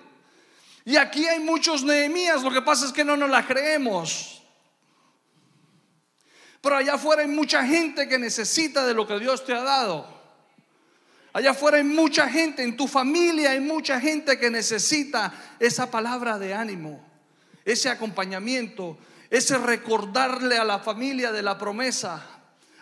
Y 0.84 0.96
aquí 0.96 1.26
hay 1.26 1.40
muchos 1.40 1.82
Nehemías, 1.82 2.42
lo 2.42 2.52
que 2.52 2.62
pasa 2.62 2.86
es 2.86 2.92
que 2.92 3.04
no 3.04 3.16
nos 3.16 3.28
la 3.28 3.44
creemos. 3.44 4.40
Pero 6.60 6.76
allá 6.76 6.94
afuera 6.94 7.22
hay 7.22 7.28
mucha 7.28 7.66
gente 7.66 8.08
que 8.08 8.18
necesita 8.18 8.86
de 8.86 8.94
lo 8.94 9.06
que 9.06 9.18
Dios 9.18 9.44
te 9.44 9.52
ha 9.52 9.62
dado. 9.62 10.20
Allá 11.32 11.50
afuera 11.50 11.78
hay 11.78 11.84
mucha 11.84 12.28
gente, 12.28 12.62
en 12.62 12.76
tu 12.76 12.86
familia 12.86 13.50
hay 13.50 13.60
mucha 13.60 14.00
gente 14.00 14.38
que 14.38 14.50
necesita 14.50 15.32
esa 15.58 15.90
palabra 15.90 16.38
de 16.38 16.54
ánimo, 16.54 17.04
ese 17.64 17.88
acompañamiento, 17.88 18.98
ese 19.30 19.56
recordarle 19.56 20.58
a 20.58 20.64
la 20.64 20.80
familia 20.80 21.32
de 21.32 21.42
la 21.42 21.56
promesa. 21.56 22.22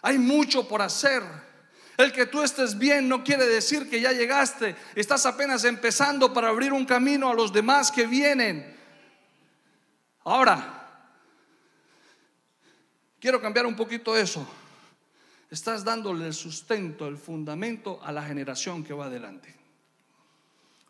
Hay 0.02 0.18
mucho 0.18 0.66
por 0.66 0.82
hacer. 0.82 1.22
El 1.96 2.12
que 2.12 2.26
tú 2.26 2.42
estés 2.42 2.78
bien 2.78 3.08
no 3.08 3.22
quiere 3.22 3.46
decir 3.46 3.90
que 3.90 4.00
ya 4.00 4.12
llegaste, 4.12 4.74
estás 4.94 5.26
apenas 5.26 5.64
empezando 5.64 6.32
para 6.32 6.48
abrir 6.48 6.72
un 6.72 6.86
camino 6.86 7.28
a 7.28 7.34
los 7.34 7.52
demás 7.52 7.90
que 7.90 8.06
vienen. 8.06 8.76
Ahora, 10.24 11.12
quiero 13.20 13.40
cambiar 13.40 13.66
un 13.66 13.76
poquito 13.76 14.16
eso 14.16 14.46
estás 15.50 15.84
dándole 15.84 16.26
el 16.26 16.34
sustento, 16.34 17.06
el 17.06 17.16
fundamento 17.16 18.00
a 18.02 18.12
la 18.12 18.22
generación 18.22 18.84
que 18.84 18.92
va 18.92 19.06
adelante. 19.06 19.54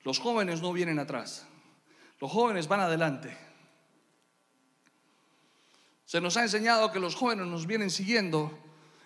Los 0.05 0.18
jóvenes 0.18 0.61
no 0.61 0.73
vienen 0.73 0.99
atrás, 0.99 1.47
los 2.21 2.31
jóvenes 2.31 2.68
van 2.68 2.81
adelante. 2.81 3.37
Se 6.09 6.23
nos 6.23 6.38
ha 6.38 6.42
enseñado 6.42 6.90
que 6.90 7.01
los 7.01 7.14
jóvenes 7.14 7.47
nos 7.49 7.66
vienen 7.66 7.90
siguiendo 7.90 8.51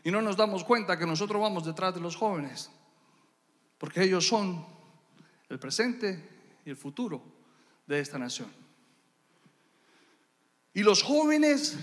y 0.04 0.12
no 0.12 0.22
nos 0.22 0.36
damos 0.36 0.62
cuenta 0.62 0.96
que 0.96 1.04
nosotros 1.04 1.42
vamos 1.42 1.64
detrás 1.64 1.92
de 1.92 2.00
los 2.00 2.14
jóvenes, 2.14 2.70
porque 3.76 4.04
ellos 4.04 4.24
son 4.24 4.64
el 5.48 5.58
presente 5.58 6.46
y 6.64 6.70
el 6.70 6.76
futuro 6.76 7.20
de 7.88 7.98
esta 7.98 8.20
nación. 8.20 8.52
Y 10.74 10.84
los 10.84 11.02
jóvenes, 11.02 11.76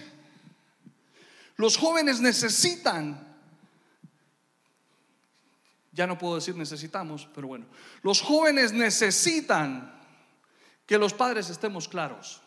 los 1.58 1.76
jóvenes 1.76 2.22
necesitan 2.22 3.28
ya 5.92 6.08
no 6.08 6.18
puedo 6.18 6.36
decir 6.36 6.56
necesitamos, 6.56 7.28
pero 7.36 7.50
bueno. 7.50 7.66
Los 8.04 8.22
jóvenes 8.22 8.72
necesitan 8.72 10.00
que 10.86 10.98
los 10.98 11.14
padres 11.14 11.50
estemos 11.50 11.90
claros 11.90 12.42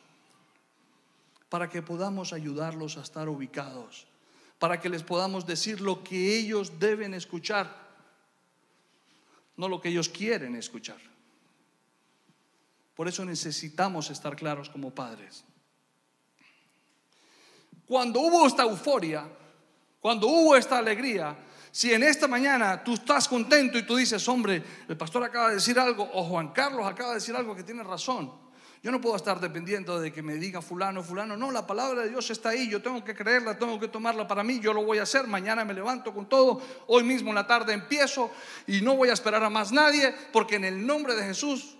para 1.52 1.68
que 1.68 1.82
podamos 1.82 2.32
ayudarlos 2.32 2.96
a 2.96 3.02
estar 3.02 3.28
ubicados, 3.28 4.06
para 4.58 4.80
que 4.80 4.88
les 4.88 5.02
podamos 5.02 5.44
decir 5.44 5.82
lo 5.82 6.02
que 6.02 6.38
ellos 6.38 6.80
deben 6.80 7.12
escuchar, 7.12 7.68
no 9.58 9.68
lo 9.68 9.78
que 9.78 9.90
ellos 9.90 10.08
quieren 10.08 10.56
escuchar. 10.56 10.96
Por 12.96 13.06
eso 13.06 13.22
necesitamos 13.26 14.08
estar 14.08 14.34
claros 14.34 14.70
como 14.70 14.94
padres. 14.94 15.44
Cuando 17.84 18.20
hubo 18.20 18.46
esta 18.46 18.62
euforia, 18.62 19.28
cuando 20.00 20.28
hubo 20.28 20.56
esta 20.56 20.78
alegría, 20.78 21.36
si 21.70 21.92
en 21.92 22.02
esta 22.02 22.26
mañana 22.28 22.82
tú 22.82 22.94
estás 22.94 23.28
contento 23.28 23.76
y 23.76 23.82
tú 23.82 23.96
dices, 23.96 24.26
hombre, 24.26 24.64
el 24.88 24.96
pastor 24.96 25.22
acaba 25.24 25.50
de 25.50 25.56
decir 25.56 25.78
algo, 25.78 26.08
o 26.14 26.24
Juan 26.24 26.50
Carlos 26.54 26.86
acaba 26.86 27.10
de 27.10 27.16
decir 27.16 27.36
algo 27.36 27.54
que 27.54 27.62
tiene 27.62 27.82
razón, 27.82 28.40
yo 28.82 28.90
no 28.90 29.00
puedo 29.00 29.14
estar 29.14 29.38
dependiendo 29.38 30.00
de 30.00 30.12
que 30.12 30.22
me 30.22 30.34
diga 30.34 30.60
fulano, 30.60 31.04
fulano. 31.04 31.36
No, 31.36 31.52
la 31.52 31.64
palabra 31.64 32.02
de 32.02 32.08
Dios 32.08 32.28
está 32.30 32.48
ahí. 32.48 32.68
Yo 32.68 32.82
tengo 32.82 33.04
que 33.04 33.14
creerla, 33.14 33.56
tengo 33.56 33.78
que 33.78 33.86
tomarla 33.86 34.26
para 34.26 34.42
mí. 34.42 34.58
Yo 34.58 34.72
lo 34.74 34.82
voy 34.84 34.98
a 34.98 35.04
hacer. 35.04 35.28
Mañana 35.28 35.64
me 35.64 35.72
levanto 35.72 36.12
con 36.12 36.28
todo. 36.28 36.60
Hoy 36.88 37.04
mismo 37.04 37.28
en 37.28 37.36
la 37.36 37.46
tarde 37.46 37.74
empiezo 37.74 38.32
y 38.66 38.80
no 38.80 38.96
voy 38.96 39.10
a 39.10 39.12
esperar 39.12 39.44
a 39.44 39.50
más 39.50 39.70
nadie 39.70 40.12
porque 40.32 40.56
en 40.56 40.64
el 40.64 40.84
nombre 40.84 41.14
de 41.14 41.22
Jesús 41.22 41.76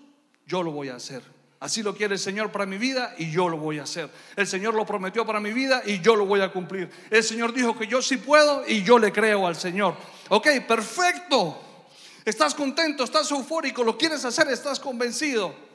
yo 0.47 0.63
lo 0.63 0.71
voy 0.71 0.87
a 0.87 0.95
hacer. 0.95 1.21
Así 1.59 1.83
lo 1.83 1.93
quiere 1.93 2.13
el 2.13 2.19
Señor 2.21 2.53
para 2.53 2.65
mi 2.65 2.77
vida 2.77 3.13
y 3.17 3.31
yo 3.31 3.49
lo 3.49 3.57
voy 3.57 3.79
a 3.79 3.83
hacer. 3.83 4.09
El 4.37 4.47
Señor 4.47 4.73
lo 4.73 4.85
prometió 4.85 5.25
para 5.25 5.41
mi 5.41 5.51
vida 5.51 5.81
y 5.85 5.99
yo 5.99 6.15
lo 6.15 6.25
voy 6.25 6.39
a 6.39 6.53
cumplir. 6.53 6.89
El 7.09 7.23
Señor 7.23 7.51
dijo 7.51 7.77
que 7.77 7.85
yo 7.85 8.01
sí 8.01 8.15
puedo 8.15 8.63
y 8.65 8.81
yo 8.81 8.97
le 8.97 9.11
creo 9.11 9.45
al 9.45 9.57
Señor. 9.57 9.97
Ok, 10.29 10.47
perfecto. 10.65 11.59
Estás 12.23 12.55
contento, 12.55 13.03
estás 13.03 13.29
eufórico, 13.31 13.83
lo 13.83 13.97
quieres 13.97 14.23
hacer, 14.23 14.47
estás 14.47 14.79
convencido. 14.79 15.72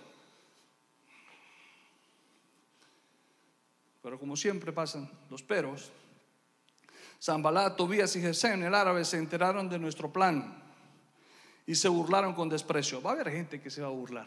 Pero 4.08 4.18
como 4.18 4.38
siempre 4.38 4.72
pasan 4.72 5.06
los 5.28 5.42
peros, 5.42 5.92
Zambalá, 7.22 7.76
Tobías 7.76 8.16
y 8.16 8.22
Gesén, 8.22 8.62
el 8.62 8.74
árabe, 8.74 9.04
se 9.04 9.18
enteraron 9.18 9.68
de 9.68 9.78
nuestro 9.78 10.10
plan 10.10 10.62
y 11.66 11.74
se 11.74 11.90
burlaron 11.90 12.32
con 12.32 12.48
desprecio. 12.48 13.02
Va 13.02 13.10
a 13.10 13.12
haber 13.12 13.30
gente 13.30 13.60
que 13.60 13.68
se 13.68 13.82
va 13.82 13.88
a 13.88 13.90
burlar. 13.90 14.26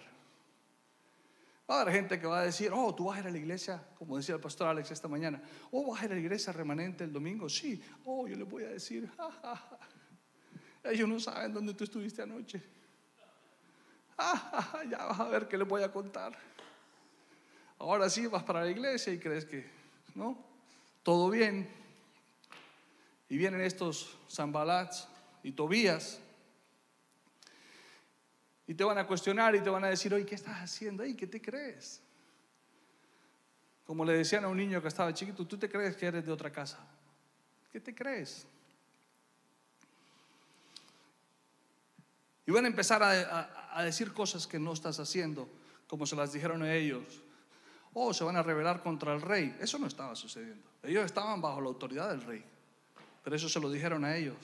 Va 1.67 1.79
a 1.79 1.81
haber 1.81 1.95
gente 1.95 2.19
que 2.19 2.27
va 2.27 2.41
a 2.41 2.43
decir, 2.43 2.69
oh, 2.71 2.93
tú 2.93 3.05
vas 3.05 3.17
a 3.17 3.21
ir 3.21 3.27
a 3.29 3.31
la 3.31 3.39
iglesia, 3.39 3.83
como 3.97 4.17
decía 4.17 4.35
el 4.35 4.41
pastor 4.41 4.67
Alex 4.67 4.91
esta 4.91 5.07
mañana. 5.07 5.41
Oh, 5.71 5.91
vas 5.91 6.03
a 6.03 6.05
ir 6.05 6.11
a 6.11 6.13
la 6.13 6.21
iglesia 6.21 6.53
remanente 6.53 7.03
el 7.03 7.11
domingo. 7.11 7.49
Sí. 7.49 7.81
Oh, 8.05 8.27
yo 8.27 8.35
les 8.35 8.47
voy 8.47 8.65
a 8.65 8.69
decir, 8.69 9.09
ellos 10.83 11.09
no 11.09 11.19
saben 11.19 11.55
dónde 11.55 11.73
tú 11.73 11.85
estuviste 11.85 12.21
anoche. 12.21 12.61
ya 14.89 15.05
vas 15.05 15.19
a 15.19 15.27
ver 15.27 15.47
qué 15.47 15.57
les 15.57 15.67
voy 15.67 15.83
a 15.83 15.91
contar. 15.91 16.37
Ahora 17.81 18.09
sí 18.11 18.27
vas 18.27 18.43
para 18.43 18.63
la 18.63 18.69
iglesia 18.69 19.11
y 19.11 19.17
crees 19.17 19.43
que, 19.43 19.67
¿no? 20.13 20.37
Todo 21.01 21.31
bien. 21.31 21.67
Y 23.27 23.37
vienen 23.37 23.61
estos 23.61 24.17
zambalats, 24.29 25.07
y 25.41 25.51
Tobías. 25.51 26.19
Y 28.67 28.75
te 28.75 28.83
van 28.83 28.99
a 28.99 29.07
cuestionar 29.07 29.55
y 29.55 29.61
te 29.61 29.69
van 29.71 29.83
a 29.83 29.87
decir, 29.87 30.13
oye, 30.13 30.27
¿qué 30.27 30.35
estás 30.35 30.57
haciendo? 30.57 31.03
¿Qué 31.17 31.25
te 31.25 31.41
crees? 31.41 32.01
Como 33.83 34.05
le 34.05 34.13
decían 34.13 34.45
a 34.45 34.47
un 34.47 34.57
niño 34.57 34.79
que 34.79 34.87
estaba 34.87 35.11
chiquito, 35.11 35.45
tú 35.47 35.57
te 35.57 35.67
crees 35.67 35.95
que 35.95 36.05
eres 36.05 36.23
de 36.23 36.31
otra 36.31 36.51
casa. 36.51 36.77
¿Qué 37.71 37.79
te 37.79 37.95
crees? 37.95 38.45
Y 42.45 42.51
van 42.51 42.65
a 42.65 42.67
empezar 42.67 43.01
a, 43.01 43.83
decir 43.83 44.13
cosas 44.13 44.45
que 44.45 44.59
no 44.59 44.71
estás 44.71 44.99
haciendo, 44.99 45.49
como 45.87 46.05
se 46.05 46.15
las 46.15 46.31
dijeron 46.31 46.61
a 46.61 46.73
ellos. 46.73 47.23
Oh, 47.93 48.13
se 48.13 48.23
van 48.23 48.37
a 48.37 48.43
rebelar 48.43 48.81
contra 48.81 49.13
el 49.13 49.21
rey. 49.21 49.55
Eso 49.59 49.77
no 49.77 49.87
estaba 49.87 50.15
sucediendo. 50.15 50.63
Ellos 50.83 51.05
estaban 51.05 51.41
bajo 51.41 51.59
la 51.61 51.67
autoridad 51.67 52.09
del 52.09 52.21
rey. 52.21 52.43
Pero 53.23 53.35
eso 53.35 53.49
se 53.49 53.59
lo 53.59 53.69
dijeron 53.69 54.05
a 54.05 54.15
ellos. 54.15 54.37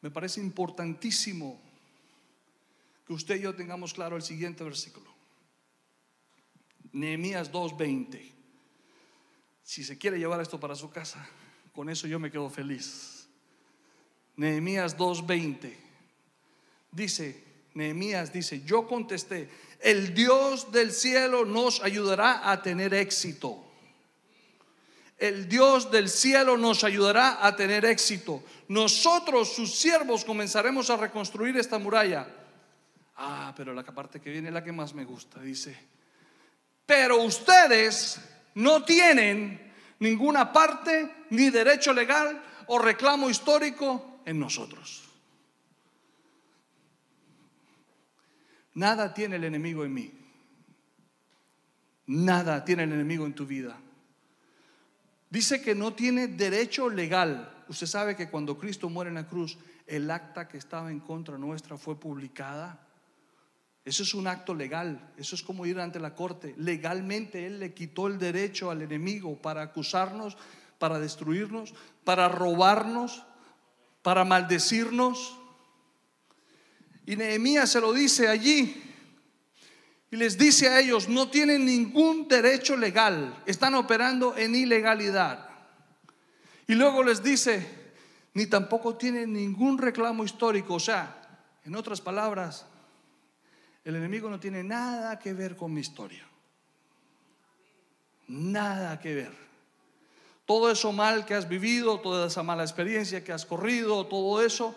Me 0.00 0.10
parece 0.10 0.40
importantísimo 0.40 1.60
que 3.06 3.12
usted 3.12 3.36
y 3.36 3.42
yo 3.42 3.54
tengamos 3.54 3.92
claro 3.92 4.16
el 4.16 4.22
siguiente 4.22 4.62
versículo. 4.62 5.10
Nehemías 6.92 7.50
2:20. 7.50 8.32
Si 9.62 9.84
se 9.84 9.98
quiere 9.98 10.18
llevar 10.18 10.40
esto 10.40 10.58
para 10.60 10.74
su 10.74 10.90
casa, 10.90 11.28
con 11.74 11.90
eso 11.90 12.06
yo 12.06 12.18
me 12.18 12.30
quedo 12.30 12.48
feliz. 12.48 13.28
Nehemías 14.36 14.96
2:20. 14.96 15.76
Dice, 16.92 17.44
Nehemías 17.78 18.32
dice, 18.32 18.62
yo 18.64 18.88
contesté, 18.88 19.48
el 19.80 20.12
Dios 20.12 20.72
del 20.72 20.90
cielo 20.90 21.44
nos 21.44 21.80
ayudará 21.80 22.50
a 22.50 22.60
tener 22.60 22.92
éxito. 22.92 23.64
El 25.16 25.48
Dios 25.48 25.90
del 25.90 26.08
cielo 26.08 26.56
nos 26.56 26.82
ayudará 26.82 27.46
a 27.46 27.54
tener 27.54 27.84
éxito. 27.84 28.42
Nosotros, 28.66 29.54
sus 29.54 29.74
siervos, 29.76 30.24
comenzaremos 30.24 30.90
a 30.90 30.96
reconstruir 30.96 31.56
esta 31.56 31.78
muralla. 31.78 32.26
Ah, 33.16 33.54
pero 33.56 33.72
la 33.72 33.84
parte 33.84 34.20
que 34.20 34.30
viene 34.30 34.48
es 34.48 34.54
la 34.54 34.64
que 34.64 34.72
más 34.72 34.92
me 34.92 35.04
gusta. 35.04 35.40
Dice, 35.40 35.76
pero 36.84 37.22
ustedes 37.22 38.20
no 38.54 38.84
tienen 38.84 39.72
ninguna 40.00 40.52
parte, 40.52 41.26
ni 41.30 41.50
derecho 41.50 41.92
legal 41.92 42.42
o 42.66 42.78
reclamo 42.80 43.30
histórico 43.30 44.20
en 44.24 44.40
nosotros. 44.40 45.07
Nada 48.78 49.12
tiene 49.12 49.34
el 49.34 49.42
enemigo 49.42 49.84
en 49.84 49.92
mí. 49.92 50.12
Nada 52.06 52.64
tiene 52.64 52.84
el 52.84 52.92
enemigo 52.92 53.26
en 53.26 53.34
tu 53.34 53.44
vida. 53.44 53.76
Dice 55.28 55.60
que 55.60 55.74
no 55.74 55.94
tiene 55.94 56.28
derecho 56.28 56.88
legal. 56.88 57.64
Usted 57.66 57.88
sabe 57.88 58.14
que 58.14 58.30
cuando 58.30 58.56
Cristo 58.56 58.88
muere 58.88 59.08
en 59.08 59.16
la 59.16 59.26
cruz, 59.26 59.58
el 59.84 60.08
acta 60.12 60.46
que 60.46 60.58
estaba 60.58 60.92
en 60.92 61.00
contra 61.00 61.36
nuestra 61.38 61.76
fue 61.76 61.98
publicada. 61.98 62.78
Eso 63.84 64.04
es 64.04 64.14
un 64.14 64.28
acto 64.28 64.54
legal. 64.54 65.12
Eso 65.16 65.34
es 65.34 65.42
como 65.42 65.66
ir 65.66 65.80
ante 65.80 65.98
la 65.98 66.14
corte. 66.14 66.54
Legalmente 66.56 67.46
Él 67.46 67.58
le 67.58 67.74
quitó 67.74 68.06
el 68.06 68.20
derecho 68.20 68.70
al 68.70 68.82
enemigo 68.82 69.42
para 69.42 69.62
acusarnos, 69.62 70.36
para 70.78 71.00
destruirnos, 71.00 71.74
para 72.04 72.28
robarnos, 72.28 73.24
para 74.02 74.24
maldecirnos. 74.24 75.37
Y 77.08 77.16
Nehemías 77.16 77.70
se 77.70 77.80
lo 77.80 77.94
dice 77.94 78.28
allí. 78.28 78.84
Y 80.10 80.16
les 80.16 80.36
dice 80.36 80.68
a 80.68 80.78
ellos, 80.78 81.08
no 81.08 81.30
tienen 81.30 81.64
ningún 81.64 82.28
derecho 82.28 82.76
legal, 82.76 83.42
están 83.46 83.74
operando 83.76 84.36
en 84.36 84.54
ilegalidad. 84.54 85.48
Y 86.66 86.74
luego 86.74 87.02
les 87.02 87.22
dice, 87.22 87.66
ni 88.34 88.44
tampoco 88.44 88.96
tienen 88.96 89.32
ningún 89.32 89.78
reclamo 89.78 90.22
histórico. 90.22 90.74
O 90.74 90.80
sea, 90.80 91.46
en 91.64 91.76
otras 91.76 92.02
palabras, 92.02 92.66
el 93.86 93.96
enemigo 93.96 94.28
no 94.28 94.38
tiene 94.38 94.62
nada 94.62 95.18
que 95.18 95.32
ver 95.32 95.56
con 95.56 95.72
mi 95.72 95.80
historia. 95.80 96.28
Nada 98.26 99.00
que 99.00 99.14
ver. 99.14 99.32
Todo 100.44 100.70
eso 100.70 100.92
mal 100.92 101.24
que 101.24 101.34
has 101.34 101.48
vivido, 101.48 102.00
toda 102.00 102.26
esa 102.26 102.42
mala 102.42 102.64
experiencia 102.64 103.24
que 103.24 103.32
has 103.32 103.46
corrido, 103.46 104.06
todo 104.06 104.44
eso, 104.44 104.76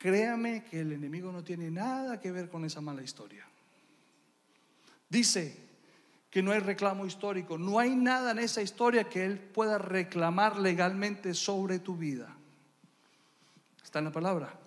Créame 0.00 0.64
que 0.64 0.80
el 0.80 0.92
enemigo 0.92 1.30
no 1.30 1.44
tiene 1.44 1.70
nada 1.70 2.18
que 2.18 2.32
ver 2.32 2.48
con 2.48 2.64
esa 2.64 2.80
mala 2.80 3.02
historia. 3.02 3.46
Dice 5.10 5.54
que 6.30 6.42
no 6.42 6.52
hay 6.52 6.60
reclamo 6.60 7.04
histórico, 7.04 7.58
no 7.58 7.78
hay 7.78 7.94
nada 7.94 8.30
en 8.30 8.38
esa 8.38 8.62
historia 8.62 9.10
que 9.10 9.26
él 9.26 9.38
pueda 9.38 9.76
reclamar 9.76 10.58
legalmente 10.58 11.34
sobre 11.34 11.80
tu 11.80 11.98
vida. 11.98 12.34
Está 13.84 13.98
en 13.98 14.06
la 14.06 14.10
palabra. 14.10 14.58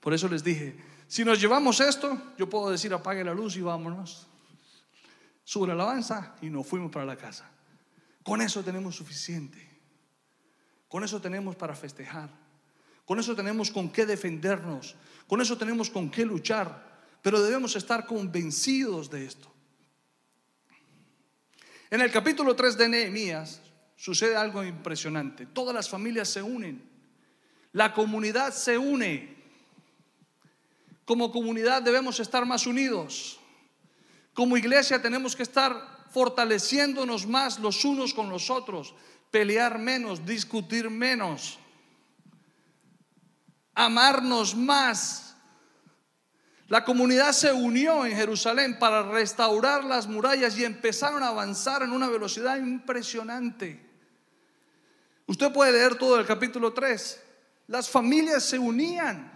Por 0.00 0.14
eso 0.14 0.26
les 0.26 0.42
dije, 0.42 0.82
si 1.06 1.22
nos 1.22 1.38
llevamos 1.38 1.78
esto, 1.80 2.32
yo 2.38 2.48
puedo 2.48 2.70
decir 2.70 2.94
apague 2.94 3.22
la 3.22 3.34
luz 3.34 3.56
y 3.56 3.60
vámonos. 3.60 4.26
Sube 5.44 5.66
la 5.66 5.74
alabanza 5.74 6.34
y 6.40 6.48
nos 6.48 6.66
fuimos 6.66 6.90
para 6.90 7.04
la 7.04 7.16
casa. 7.16 7.50
Con 8.22 8.40
eso 8.40 8.64
tenemos 8.64 8.96
suficiente. 8.96 9.68
Con 10.88 11.04
eso 11.04 11.20
tenemos 11.20 11.56
para 11.56 11.76
festejar. 11.76 12.45
Con 13.06 13.20
eso 13.20 13.36
tenemos 13.36 13.70
con 13.70 13.88
qué 13.88 14.04
defendernos, 14.04 14.96
con 15.28 15.40
eso 15.40 15.56
tenemos 15.56 15.88
con 15.88 16.10
qué 16.10 16.26
luchar, 16.26 16.98
pero 17.22 17.40
debemos 17.40 17.76
estar 17.76 18.04
convencidos 18.04 19.08
de 19.08 19.24
esto. 19.24 19.50
En 21.88 22.00
el 22.00 22.10
capítulo 22.10 22.56
3 22.56 22.76
de 22.76 22.88
Nehemías 22.88 23.62
sucede 23.94 24.34
algo 24.34 24.64
impresionante. 24.64 25.46
Todas 25.46 25.72
las 25.72 25.88
familias 25.88 26.28
se 26.28 26.42
unen, 26.42 26.82
la 27.72 27.94
comunidad 27.94 28.52
se 28.52 28.76
une. 28.76 29.36
Como 31.04 31.30
comunidad 31.30 31.82
debemos 31.82 32.18
estar 32.18 32.44
más 32.44 32.66
unidos. 32.66 33.38
Como 34.34 34.56
iglesia 34.56 35.00
tenemos 35.00 35.36
que 35.36 35.44
estar 35.44 36.06
fortaleciéndonos 36.10 37.24
más 37.24 37.60
los 37.60 37.84
unos 37.84 38.12
con 38.12 38.30
los 38.30 38.50
otros, 38.50 38.96
pelear 39.30 39.78
menos, 39.78 40.26
discutir 40.26 40.90
menos 40.90 41.60
amarnos 43.76 44.56
más. 44.56 45.36
La 46.66 46.84
comunidad 46.84 47.30
se 47.30 47.52
unió 47.52 48.04
en 48.04 48.16
Jerusalén 48.16 48.76
para 48.80 49.04
restaurar 49.04 49.84
las 49.84 50.08
murallas 50.08 50.58
y 50.58 50.64
empezaron 50.64 51.22
a 51.22 51.28
avanzar 51.28 51.82
en 51.84 51.92
una 51.92 52.08
velocidad 52.08 52.56
impresionante. 52.56 53.86
Usted 55.26 55.52
puede 55.52 55.72
leer 55.72 55.94
todo 55.96 56.18
el 56.18 56.26
capítulo 56.26 56.72
3. 56.72 57.22
Las 57.68 57.88
familias 57.88 58.42
se 58.42 58.58
unían. 58.58 59.32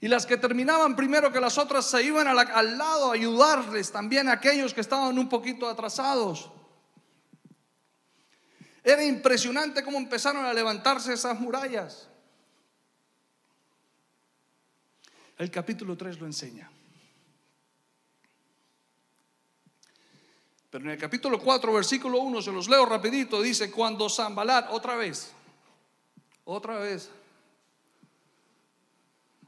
Y 0.00 0.08
las 0.08 0.26
que 0.26 0.36
terminaban 0.36 0.96
primero 0.96 1.32
que 1.32 1.40
las 1.40 1.58
otras 1.58 1.86
se 1.86 2.02
iban 2.02 2.26
al 2.26 2.78
lado 2.78 3.10
a 3.10 3.14
ayudarles 3.14 3.92
también 3.92 4.28
a 4.28 4.32
aquellos 4.32 4.74
que 4.74 4.80
estaban 4.80 5.16
un 5.18 5.28
poquito 5.28 5.68
atrasados. 5.68 6.50
Era 8.82 9.04
impresionante 9.04 9.82
cómo 9.82 9.98
empezaron 9.98 10.44
a 10.44 10.52
levantarse 10.52 11.12
esas 11.12 11.38
murallas. 11.38 12.05
El 15.38 15.50
capítulo 15.50 15.96
3 15.96 16.18
lo 16.20 16.26
enseña. 16.26 16.70
Pero 20.70 20.84
en 20.84 20.90
el 20.90 20.98
capítulo 20.98 21.38
4, 21.38 21.72
versículo 21.72 22.18
1, 22.18 22.42
se 22.42 22.52
los 22.52 22.68
leo 22.68 22.84
rapidito, 22.86 23.40
dice, 23.40 23.70
cuando 23.70 24.08
Zambalat, 24.08 24.70
otra 24.70 24.96
vez, 24.96 25.32
otra 26.44 26.78
vez, 26.78 27.10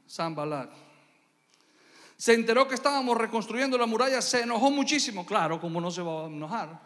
Zambalat, 0.09 0.71
se 2.17 2.33
enteró 2.33 2.67
que 2.67 2.75
estábamos 2.75 3.17
reconstruyendo 3.17 3.77
la 3.77 3.85
muralla, 3.85 4.21
se 4.21 4.41
enojó 4.41 4.71
muchísimo, 4.71 5.25
claro, 5.25 5.59
como 5.59 5.79
no 5.79 5.91
se 5.91 6.01
va 6.01 6.23
a 6.23 6.27
enojar. 6.27 6.81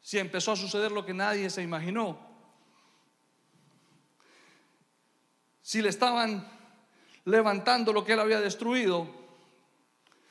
Si 0.00 0.18
empezó 0.18 0.52
a 0.52 0.56
suceder 0.56 0.92
lo 0.92 1.04
que 1.04 1.14
nadie 1.14 1.50
se 1.50 1.62
imaginó, 1.62 2.25
si 5.66 5.82
le 5.82 5.88
estaban 5.88 6.46
levantando 7.24 7.92
lo 7.92 8.04
que 8.04 8.12
él 8.12 8.20
había 8.20 8.40
destruido. 8.40 9.10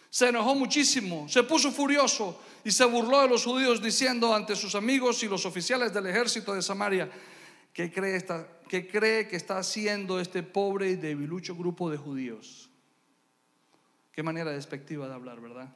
Se 0.10 0.30
enojó 0.30 0.56
muchísimo, 0.56 1.28
se 1.28 1.44
puso 1.44 1.74
furioso 1.74 2.40
y 2.64 2.72
se 2.72 2.86
burló 2.86 3.22
de 3.22 3.28
los 3.28 3.44
judíos 3.44 3.82
diciendo 3.82 4.34
ante 4.34 4.56
sus 4.56 4.76
amigos 4.76 5.22
y 5.24 5.28
los 5.28 5.46
oficiales 5.46 5.94
del 5.94 6.06
ejército 6.06 6.54
de 6.54 6.62
Samaria, 6.62 7.12
¿qué 7.74 7.92
cree, 7.92 8.26
cree 8.90 9.28
que 9.28 9.36
está 9.36 9.58
haciendo 9.58 10.22
este 10.22 10.42
pobre 10.42 10.92
y 10.92 10.96
debilucho 10.96 11.54
grupo 11.54 11.90
de 11.90 11.98
judíos? 11.98 12.70
Qué 14.14 14.24
manera 14.24 14.52
despectiva 14.52 15.06
de 15.10 15.16
hablar, 15.16 15.42
¿verdad? 15.42 15.68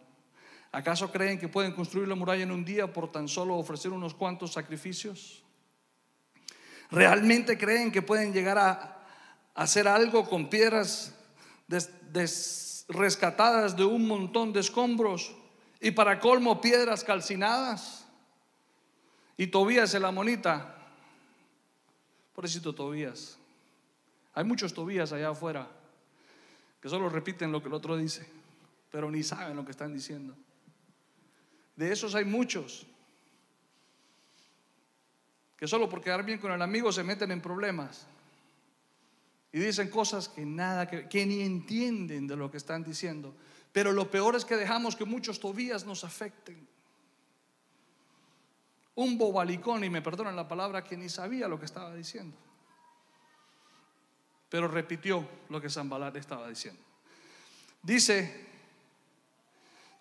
¿Acaso 0.72 1.12
creen 1.12 1.38
que 1.38 1.50
pueden 1.50 1.74
construir 1.74 2.08
la 2.08 2.16
muralla 2.16 2.44
en 2.44 2.52
un 2.52 2.64
día 2.64 2.94
por 2.94 3.12
tan 3.12 3.28
solo 3.28 3.58
ofrecer 3.58 3.92
unos 3.92 4.14
cuantos 4.14 4.54
sacrificios? 4.54 5.44
¿Realmente 6.92 7.58
creen 7.58 7.92
que 7.92 8.02
pueden 8.02 8.32
llegar 8.32 8.58
a 8.58 8.99
hacer 9.56 9.88
algo 9.88 10.28
con 10.28 10.50
piedras 10.50 11.16
rescatadas 12.88 13.76
de 13.76 13.86
un 13.86 14.08
montón 14.08 14.54
de 14.54 14.60
escombros 14.62 15.36
y 15.80 15.92
para 15.92 16.20
colmo 16.20 16.60
piedras 16.62 17.04
calcinadas. 17.04 18.06
Y 19.38 19.48
Tobías 19.48 19.94
el 19.94 20.04
amonita 20.06 20.76
Pobrecito 22.34 22.74
Tobías. 22.74 23.38
Hay 24.34 24.44
muchos 24.44 24.74
Tobías 24.74 25.12
allá 25.12 25.30
afuera 25.30 25.68
que 26.82 26.88
solo 26.88 27.10
repiten 27.10 27.52
lo 27.52 27.62
que 27.62 27.68
el 27.68 27.74
otro 27.74 27.98
dice, 27.98 28.26
pero 28.90 29.12
ni 29.12 29.24
saben 29.24 29.56
lo 29.56 29.66
que 29.66 29.72
están 29.72 29.94
diciendo. 29.94 30.36
De 31.76 31.92
esos 31.92 32.16
hay 32.16 32.26
muchos 32.26 32.86
que 35.58 35.68
solo 35.68 35.90
por 35.90 36.02
quedar 36.02 36.24
bien 36.24 36.40
con 36.40 36.54
el 36.54 36.62
amigo 36.62 36.92
se 36.92 37.04
meten 37.04 37.32
en 37.32 37.42
problemas 37.42 38.08
y 39.52 39.60
dicen 39.60 39.90
cosas 39.90 40.30
que 40.30 40.46
nada 40.46 40.88
que, 40.88 41.08
que 41.08 41.26
ni 41.26 41.42
entienden 41.42 42.28
de 42.28 42.36
lo 42.36 42.52
que 42.52 42.58
están 42.58 42.84
diciendo. 42.84 43.36
Pero 43.72 43.92
lo 43.92 44.10
peor 44.10 44.36
es 44.36 44.46
que 44.46 44.56
dejamos 44.56 44.96
que 44.96 45.06
muchos 45.06 45.40
Tobías 45.40 45.86
nos 45.86 46.04
afecten. 46.04 46.68
Un 48.96 49.18
bobalicón, 49.18 49.84
y 49.84 49.90
me 49.90 50.02
perdonan 50.02 50.36
la 50.36 50.48
palabra, 50.48 50.84
que 50.84 50.98
ni 50.98 51.10
sabía 51.10 51.48
lo 51.48 51.60
que 51.60 51.66
estaba 51.66 51.94
diciendo. 51.96 52.36
Pero 54.50 54.68
repitió 54.68 55.28
lo 55.50 55.62
que 55.62 55.70
Zambalat 55.70 56.16
estaba 56.16 56.50
diciendo. 56.50 56.82
Dice, 57.82 58.48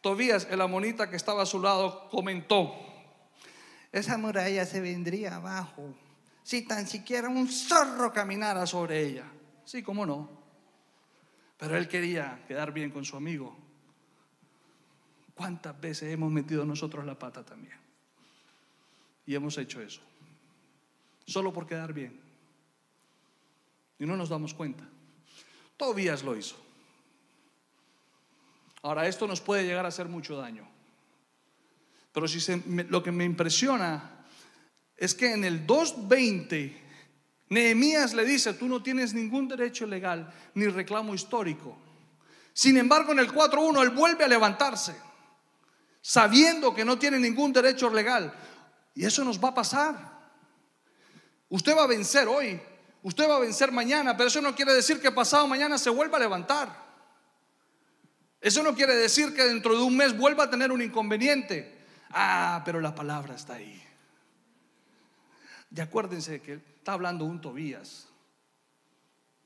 Tobías, 0.00 0.48
el 0.50 0.60
amonita 0.60 1.08
que 1.08 1.16
estaba 1.16 1.42
a 1.42 1.46
su 1.46 1.60
lado, 1.60 2.08
comentó, 2.10 2.74
esa 3.92 4.18
muralla 4.18 4.66
se 4.66 4.80
vendría 4.80 5.36
abajo 5.36 5.94
si 6.42 6.62
tan 6.62 6.86
siquiera 6.86 7.28
un 7.28 7.46
zorro 7.46 8.12
caminara 8.12 8.66
sobre 8.66 9.02
ella. 9.02 9.24
Sí, 9.68 9.82
cómo 9.82 10.06
no. 10.06 10.30
Pero 11.58 11.76
él 11.76 11.88
quería 11.88 12.42
quedar 12.48 12.72
bien 12.72 12.90
con 12.90 13.04
su 13.04 13.18
amigo. 13.18 13.54
¿Cuántas 15.34 15.78
veces 15.78 16.10
hemos 16.10 16.32
metido 16.32 16.64
nosotros 16.64 17.04
la 17.04 17.18
pata 17.18 17.44
también? 17.44 17.76
Y 19.26 19.34
hemos 19.34 19.58
hecho 19.58 19.82
eso. 19.82 20.00
Solo 21.26 21.52
por 21.52 21.66
quedar 21.66 21.92
bien. 21.92 22.18
Y 23.98 24.06
no 24.06 24.16
nos 24.16 24.30
damos 24.30 24.54
cuenta. 24.54 24.88
Tobías 25.76 26.24
lo 26.24 26.34
hizo. 26.34 26.56
Ahora, 28.80 29.06
esto 29.06 29.26
nos 29.26 29.42
puede 29.42 29.66
llegar 29.66 29.84
a 29.84 29.88
hacer 29.88 30.08
mucho 30.08 30.34
daño. 30.38 30.66
Pero 32.14 32.26
si 32.26 32.40
lo 32.88 33.02
que 33.02 33.12
me 33.12 33.26
impresiona 33.26 34.24
es 34.96 35.14
que 35.14 35.34
en 35.34 35.44
el 35.44 35.66
2.20, 35.66 36.87
Nehemías 37.50 38.12
le 38.14 38.24
dice, 38.24 38.54
tú 38.54 38.68
no 38.68 38.82
tienes 38.82 39.14
ningún 39.14 39.48
derecho 39.48 39.86
legal 39.86 40.32
ni 40.54 40.66
reclamo 40.66 41.14
histórico. 41.14 41.76
Sin 42.52 42.76
embargo, 42.76 43.12
en 43.12 43.20
el 43.20 43.32
4.1 43.32 43.82
él 43.82 43.90
vuelve 43.90 44.24
a 44.24 44.28
levantarse, 44.28 44.94
sabiendo 46.02 46.74
que 46.74 46.84
no 46.84 46.98
tiene 46.98 47.18
ningún 47.18 47.52
derecho 47.52 47.88
legal. 47.88 48.34
Y 48.94 49.06
eso 49.06 49.24
nos 49.24 49.42
va 49.42 49.50
a 49.50 49.54
pasar. 49.54 50.18
Usted 51.48 51.76
va 51.76 51.84
a 51.84 51.86
vencer 51.86 52.28
hoy, 52.28 52.60
usted 53.02 53.28
va 53.28 53.36
a 53.36 53.40
vencer 53.40 53.72
mañana, 53.72 54.16
pero 54.16 54.28
eso 54.28 54.42
no 54.42 54.54
quiere 54.54 54.74
decir 54.74 55.00
que 55.00 55.10
pasado 55.10 55.46
mañana 55.46 55.78
se 55.78 55.88
vuelva 55.88 56.18
a 56.18 56.20
levantar. 56.20 56.88
Eso 58.40 58.62
no 58.62 58.74
quiere 58.74 58.94
decir 58.94 59.34
que 59.34 59.44
dentro 59.44 59.74
de 59.74 59.82
un 59.82 59.96
mes 59.96 60.16
vuelva 60.16 60.44
a 60.44 60.50
tener 60.50 60.70
un 60.70 60.82
inconveniente. 60.82 61.78
Ah, 62.10 62.62
pero 62.64 62.80
la 62.80 62.94
palabra 62.94 63.34
está 63.34 63.54
ahí. 63.54 63.87
Y 65.74 65.80
acuérdense 65.80 66.40
que 66.40 66.54
está 66.54 66.92
hablando 66.92 67.24
un 67.24 67.40
Tobías. 67.40 68.08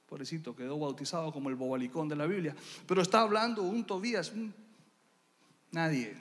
Pobrecito, 0.07 0.55
quedó 0.55 0.79
bautizado 0.79 1.33
como 1.33 1.49
el 1.49 1.57
bobalicón 1.57 2.09
de 2.09 2.17
la 2.17 2.27
Biblia. 2.27 2.55
Pero 2.87 3.03
está 3.03 3.21
hablando 3.21 3.63
un 3.63 3.85
Tobías. 3.85 4.33
nadie. 5.71 6.17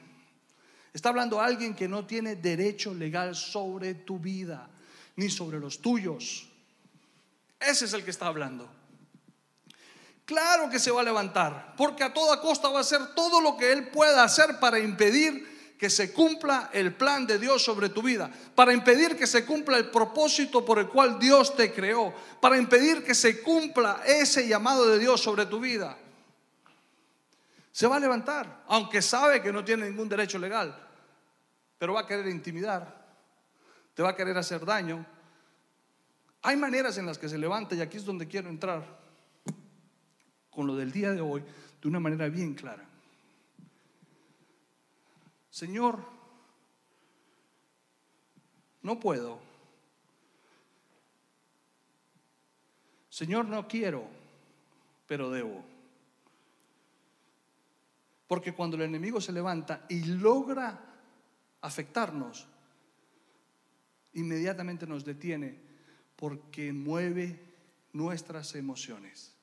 Está 0.94 1.10
hablando 1.10 1.40
alguien 1.40 1.76
que 1.76 1.88
no 1.88 2.06
tiene 2.06 2.36
derecho 2.36 2.94
legal 2.94 3.36
sobre 3.36 3.94
tu 3.94 4.20
vida, 4.20 4.70
ni 5.16 5.30
sobre 5.30 5.60
los 5.60 5.80
tuyos. 5.82 6.48
Ese 7.60 7.86
es 7.86 7.94
el 7.94 8.04
que 8.04 8.12
está 8.12 8.28
hablando. 8.28 8.70
Claro 10.26 10.70
que 10.70 10.80
se 10.80 10.92
va 10.92 11.02
a 11.02 11.04
levantar, 11.04 11.76
porque 11.78 12.04
a 12.04 12.14
toda 12.14 12.40
costa 12.42 12.70
va 12.70 12.80
a 12.80 12.82
hacer 12.82 13.14
todo 13.16 13.42
lo 13.42 13.58
que 13.58 13.72
él 13.72 13.90
pueda 13.90 14.24
hacer 14.24 14.60
para 14.60 14.80
impedir 14.80 15.51
que 15.82 15.89
se 15.89 16.13
cumpla 16.13 16.70
el 16.74 16.94
plan 16.94 17.26
de 17.26 17.39
Dios 17.39 17.63
sobre 17.63 17.89
tu 17.89 18.04
vida, 18.04 18.32
para 18.54 18.72
impedir 18.72 19.17
que 19.17 19.26
se 19.26 19.44
cumpla 19.44 19.80
el 19.80 19.89
propósito 19.89 20.63
por 20.63 20.78
el 20.78 20.88
cual 20.88 21.17
Dios 21.17 21.56
te 21.56 21.74
creó, 21.74 22.13
para 22.39 22.56
impedir 22.56 23.04
que 23.04 23.15
se 23.15 23.41
cumpla 23.41 24.04
ese 24.06 24.48
llamado 24.48 24.88
de 24.88 25.00
Dios 25.00 25.20
sobre 25.20 25.48
tu 25.48 25.60
vida. 25.60 25.98
Se 27.72 27.88
va 27.88 27.96
a 27.96 28.00
levantar, 28.00 28.63
aunque 28.67 29.02
sabe 29.02 29.41
que 29.41 29.52
no 29.52 29.65
tiene 29.65 29.89
ningún 29.89 30.08
derecho 30.08 30.38
legal, 30.38 30.88
pero 31.80 31.96
va 31.96 32.02
a 32.02 32.06
querer 32.06 32.28
intimidar, 32.28 33.04
te 33.96 34.04
va 34.04 34.10
a 34.10 34.15
querer 34.15 34.38
hacer 34.38 34.63
daño. 34.63 35.04
Hay 36.44 36.58
maneras 36.58 36.96
en 37.00 37.08
las 37.08 37.17
que 37.17 37.28
se 37.28 37.39
levanta 37.39 37.74
y 37.74 37.82
aquí 37.82 37.98
es 37.98 38.06
donde 38.06 38.28
quiero 38.28 38.50
entrar 38.50 38.84
con 40.52 40.67
lo 40.67 40.76
del 40.76 40.91
día 40.91 41.10
de 41.12 41.22
hoy 41.22 41.44
de 41.82 41.88
una 41.88 42.00
manera 42.00 42.30
bien 42.30 42.54
clara. 42.54 42.90
Señor, 45.52 46.00
no 48.82 49.00
puedo. 49.00 49.40
Señor, 53.10 53.46
no 53.46 53.68
quiero, 53.68 54.08
pero 55.06 55.30
debo. 55.30 55.64
Porque 58.28 58.54
cuando 58.54 58.78
el 58.78 58.84
enemigo 58.84 59.20
se 59.20 59.34
levanta 59.34 59.86
y 59.90 60.06
logra 60.06 60.80
afectarnos, 61.60 62.48
inmediatamente 64.14 64.88
nos 64.88 65.04
detiene 65.04 65.60
porque 66.16 66.72
mueve 66.72 67.40
nuestras 67.92 68.56
emociones 68.56 69.36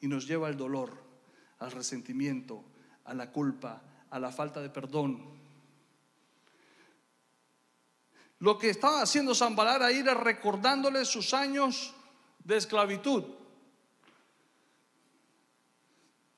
y 0.00 0.08
nos 0.08 0.26
lleva 0.26 0.48
al 0.48 0.56
dolor, 0.56 1.00
al 1.60 1.70
resentimiento, 1.70 2.64
a 3.04 3.14
la 3.14 3.30
culpa, 3.30 3.84
a 4.12 4.18
la 4.18 4.30
falta 4.30 4.60
de 4.60 4.68
perdón. 4.68 5.18
Lo 8.40 8.58
que 8.58 8.70
estaba 8.70 9.00
haciendo 9.00 9.34
Zambalar 9.34 9.82
ahí 9.82 9.98
era 9.98 10.14
recordándole 10.14 11.04
sus 11.04 11.32
años 11.32 11.94
de 12.44 12.58
esclavitud, 12.58 13.24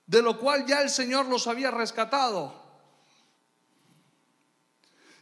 de 0.07 0.23
lo 0.23 0.39
cual 0.39 0.65
ya 0.67 0.83
el 0.83 0.91
Señor 0.91 1.27
los 1.27 1.49
había 1.49 1.71
rescatado. 1.73 2.63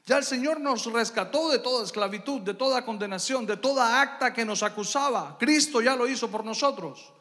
Ya 0.04 0.18
el 0.18 0.24
Señor 0.24 0.60
nos 0.60 0.84
rescató 0.92 1.48
de 1.48 1.60
toda 1.60 1.84
esclavitud, 1.84 2.40
de 2.40 2.54
toda 2.54 2.84
condenación, 2.84 3.46
de 3.46 3.56
toda 3.56 4.02
acta 4.02 4.34
que 4.34 4.44
nos 4.44 4.62
acusaba. 4.62 5.38
Cristo 5.38 5.80
ya 5.80 5.96
lo 5.96 6.06
hizo 6.08 6.30
por 6.30 6.44
nosotros. 6.44 7.12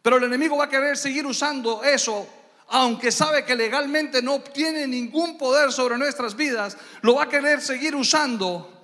Pero 0.00 0.16
el 0.16 0.24
enemigo 0.24 0.56
va 0.56 0.64
a 0.64 0.68
querer 0.68 0.96
seguir 0.96 1.26
usando 1.26 1.82
eso 1.82 2.26
aunque 2.74 3.12
sabe 3.12 3.44
que 3.44 3.54
legalmente 3.54 4.22
no 4.22 4.32
obtiene 4.32 4.86
ningún 4.86 5.36
poder 5.36 5.70
sobre 5.72 5.98
nuestras 5.98 6.34
vidas, 6.34 6.78
lo 7.02 7.16
va 7.16 7.24
a 7.24 7.28
querer 7.28 7.60
seguir 7.60 7.94
usando 7.94 8.82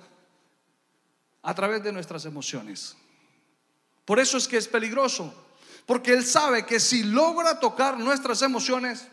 a 1.41 1.55
través 1.55 1.81
de 1.81 1.91
nuestras 1.91 2.23
emociones. 2.25 2.95
Por 4.05 4.19
eso 4.19 4.37
es 4.37 4.47
que 4.47 4.57
es 4.57 4.67
peligroso, 4.67 5.33
porque 5.87 6.13
Él 6.13 6.23
sabe 6.23 6.67
que 6.67 6.79
si 6.79 7.01
logra 7.01 7.59
tocar 7.59 7.97
nuestras 7.97 8.43
emociones, 8.43 9.07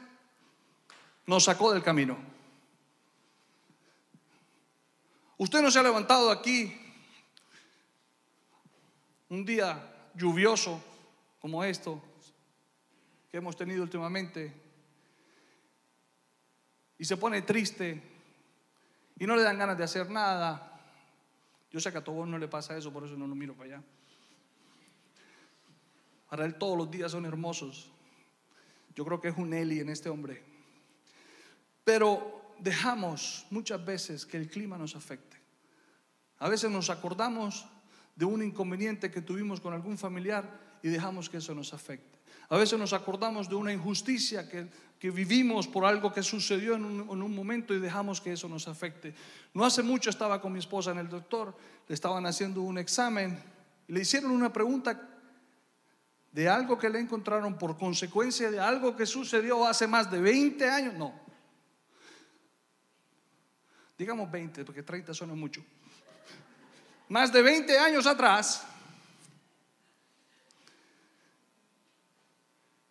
nos 1.25 1.45
sacó 1.45 1.73
del 1.73 1.83
camino. 1.83 2.19
Usted 5.39 5.63
no 5.63 5.71
se 5.71 5.79
ha 5.79 5.83
levantado 5.83 6.31
aquí 6.31 6.79
un 9.31 9.43
día 9.43 10.11
lluvioso 10.15 10.85
como 11.41 11.65
esto 11.65 12.03
que 13.31 13.39
hemos 13.39 13.57
tenido 13.57 13.83
últimamente 13.83 14.66
y 16.99 17.05
se 17.05 17.17
pone 17.17 17.43
triste 17.43 18.03
y 19.19 19.27
no 19.27 19.37
le 19.37 19.43
dan 19.43 19.59
ganas 19.59 19.79
de 19.79 19.85
hacer 19.85 20.11
nada. 20.11 20.81
Yo 21.71 21.81
sé 21.81 21.93
que 21.93 21.99
a 21.99 22.05
todos 22.05 22.27
no 22.27 22.39
le 22.39 22.49
pasa 22.49 22.77
eso, 22.77 22.93
por 22.93 23.05
eso 23.05 23.17
no 23.17 23.27
lo 23.27 23.35
miro 23.35 23.55
para 23.55 23.77
allá. 23.77 23.85
Para 26.29 26.45
él 26.45 26.55
todos 26.55 26.77
los 26.77 26.91
días 26.91 27.13
son 27.13 27.25
hermosos. 27.25 27.91
Yo 28.95 29.05
creo 29.05 29.21
que 29.21 29.29
es 29.29 29.37
un 29.37 29.53
Eli 29.53 29.81
en 29.81 29.91
este 29.91 30.09
hombre. 30.09 30.43
Pero 31.85 32.55
dejamos 32.59 33.47
muchas 33.51 33.85
veces 33.85 34.27
que 34.27 34.37
el 34.37 34.49
clima 34.49 34.79
nos 34.79 34.97
afecte. 34.97 35.37
A 36.39 36.49
veces 36.49 36.71
nos 36.71 36.91
acordamos 36.91 37.67
de 38.15 38.25
un 38.25 38.43
inconveniente 38.43 39.11
que 39.11 39.23
tuvimos 39.23 39.61
con 39.61 39.73
algún 39.73 39.99
familiar 39.99 40.61
y 40.83 40.89
dejamos 40.89 41.29
que 41.29 41.39
eso 41.39 41.55
nos 41.55 41.73
afecte. 41.73 42.19
A 42.49 42.57
veces 42.57 42.79
nos 42.79 42.93
acordamos 42.93 43.49
de 43.49 43.55
una 43.55 43.73
injusticia 43.73 44.49
que 44.49 44.69
que 44.99 45.11
vivimos 45.11 45.69
por 45.69 45.85
algo 45.85 46.13
que 46.13 46.23
sucedió 46.23 46.75
en 46.75 46.85
un, 46.85 47.35
momento 47.35 47.75
y 47.75 47.79
dejamos 47.79 48.21
que 48.21 48.33
eso 48.33 48.49
nos 48.49 48.67
afecte. 48.67 49.15
No 49.53 49.65
hace 49.65 49.83
mucho 49.83 50.09
estaba 50.09 50.41
con 50.41 50.53
mi 50.53 50.59
esposa 50.59 50.93
en 50.93 50.99
el 50.99 51.09
doctor, 51.09 51.55
le 51.87 51.95
estaban 51.95 52.25
haciendo 52.25 52.63
un 52.63 52.79
examen, 52.79 53.39
le 53.89 54.01
hicieron 54.01 54.31
una 54.31 54.53
pregunta 54.53 55.09
de 56.33 56.49
algo 56.49 56.79
que 56.79 56.89
le 56.89 56.99
encontraron 56.99 57.59
por 57.59 57.77
consecuencia 57.77 58.51
de 58.51 58.59
algo 58.59 58.97
que 58.97 59.07
sucedió 59.07 59.67
hace 59.67 59.87
más 59.87 60.11
de 60.11 60.21
20 60.21 60.69
años, 60.69 60.95
no, 60.95 61.13
digamos 63.99 64.31
20, 64.31 64.65
porque 64.65 64.83
30 64.83 65.13
suena 65.13 65.35
mucho. 65.35 65.63
más 67.09 67.31
de 67.33 67.43
20 67.43 67.79
años 67.79 68.07
atrás, 68.07 68.67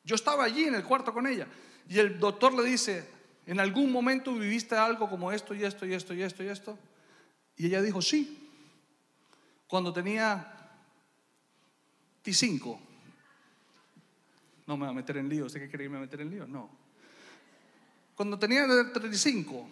yo 0.03 0.13
estaba 0.13 0.43
allí 0.43 0.65
en 0.65 0.75
el 0.75 0.83
cuarto 0.83 1.11
con 1.11 1.25
ella 1.25 1.47
y 1.87 1.99
el 1.99 2.19
doctor 2.19 2.53
le 2.53 2.63
dice, 2.63 3.07
¿en 3.45 3.59
algún 3.59 3.91
momento 3.91 4.33
viviste 4.33 4.75
algo 4.75 5.09
como 5.09 5.31
esto 5.31 5.53
y 5.53 5.63
esto 5.63 5.85
y 5.85 5.93
esto 5.93 6.13
y 6.13 6.21
esto 6.21 6.43
y 6.43 6.47
esto? 6.47 6.79
Y 7.57 7.67
ella 7.67 7.81
dijo, 7.81 8.01
sí, 8.01 8.49
cuando 9.67 9.93
tenía 9.93 10.55
25. 12.25 12.79
No 14.67 14.77
me 14.77 14.85
va 14.85 14.91
a 14.91 14.95
meter 14.95 15.17
en 15.17 15.29
lío, 15.29 15.45
¿usted 15.45 15.59
qué 15.59 15.69
quería 15.69 15.89
meter 15.89 16.21
en 16.21 16.31
lío? 16.31 16.47
No. 16.47 16.69
Cuando 18.15 18.39
tenía 18.39 18.65
35. 18.91 19.69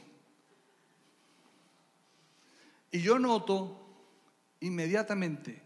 Y 2.91 3.01
yo 3.01 3.17
noto 3.17 3.79
inmediatamente, 4.59 5.59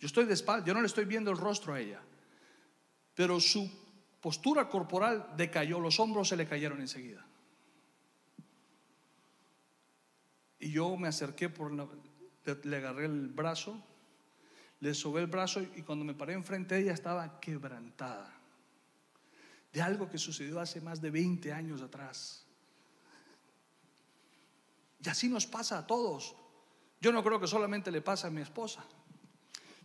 yo 0.00 0.06
estoy 0.06 0.24
de 0.24 0.34
espalda, 0.34 0.66
yo 0.66 0.74
no 0.74 0.80
le 0.80 0.88
estoy 0.88 1.04
viendo 1.04 1.30
el 1.30 1.38
rostro 1.38 1.72
a 1.72 1.80
ella, 1.80 2.00
pero 3.14 3.38
su 3.38 3.70
postura 4.24 4.70
corporal 4.70 5.34
decayó, 5.36 5.78
los 5.78 6.00
hombros 6.00 6.28
se 6.30 6.36
le 6.36 6.48
cayeron 6.48 6.80
enseguida. 6.80 7.22
Y 10.58 10.70
yo 10.70 10.96
me 10.96 11.08
acerqué 11.08 11.50
por 11.50 11.70
la, 11.70 11.86
le 12.62 12.76
agarré 12.78 13.04
el 13.04 13.28
brazo, 13.28 13.84
le 14.80 14.94
sobé 14.94 15.20
el 15.20 15.26
brazo 15.26 15.60
y 15.60 15.82
cuando 15.82 16.06
me 16.06 16.14
paré 16.14 16.32
enfrente 16.32 16.74
de 16.74 16.80
ella 16.80 16.94
estaba 16.94 17.38
quebrantada 17.38 18.32
de 19.70 19.82
algo 19.82 20.08
que 20.08 20.16
sucedió 20.16 20.58
hace 20.58 20.80
más 20.80 21.02
de 21.02 21.10
20 21.10 21.52
años 21.52 21.82
atrás. 21.82 22.46
Y 25.04 25.08
así 25.10 25.28
nos 25.28 25.46
pasa 25.46 25.76
a 25.76 25.86
todos. 25.86 26.34
Yo 26.98 27.12
no 27.12 27.22
creo 27.22 27.38
que 27.38 27.46
solamente 27.46 27.90
le 27.90 28.00
pase 28.00 28.26
a 28.26 28.30
mi 28.30 28.40
esposa. 28.40 28.86